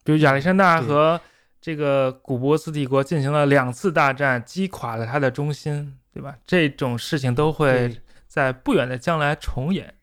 [0.04, 1.18] 比如亚历山大和
[1.62, 6.36] 这个古波斯帝国进行了两次大战，击垮了他的中心，对吧？
[6.46, 9.94] 这种事情都会在不远的将来重演。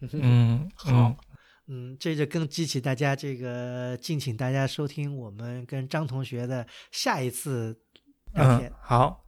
[0.12, 1.16] 嗯，好。
[1.66, 7.74] 嗯，这就更激起大家这个，敬请大家收听我们跟张同学的下一次
[8.34, 8.70] 聊天。
[8.82, 9.24] 好，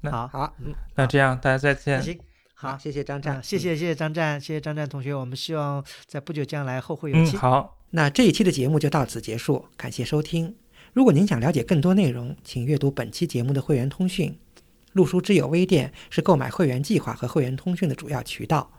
[0.00, 2.02] 那好，好，嗯，那这样大家再见。
[2.02, 2.18] 行，
[2.54, 5.12] 好，谢谢张战，谢谢谢谢张战，谢谢张战同学。
[5.12, 7.36] 我们希望在不久将来后会有期。
[7.36, 10.56] 好，那这一期的节目就到此结束，感谢收听。
[10.94, 14.38] 如果您想了解更多内容，请阅读本期节目的会员通讯。
[14.92, 18.70] 陆书之友微店是购买会员计划和会员通讯的主要渠道。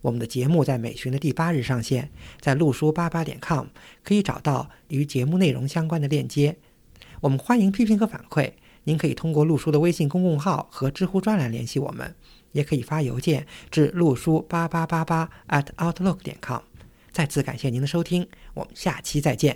[0.00, 2.10] 我们的节目在每旬的第八日上线，
[2.40, 3.66] 在陆书八八点 com
[4.04, 6.56] 可以找到与节目内容相关的链接。
[7.20, 8.52] 我们欢迎批评和反馈，
[8.84, 12.14] 您可以通过陆书的微信公众号和知乎专栏联系我们，
[12.52, 16.60] 也可以发邮件至陆书八八八八 at outlook 点 com。
[17.10, 19.46] 再次感谢您的收听，我们下期再见。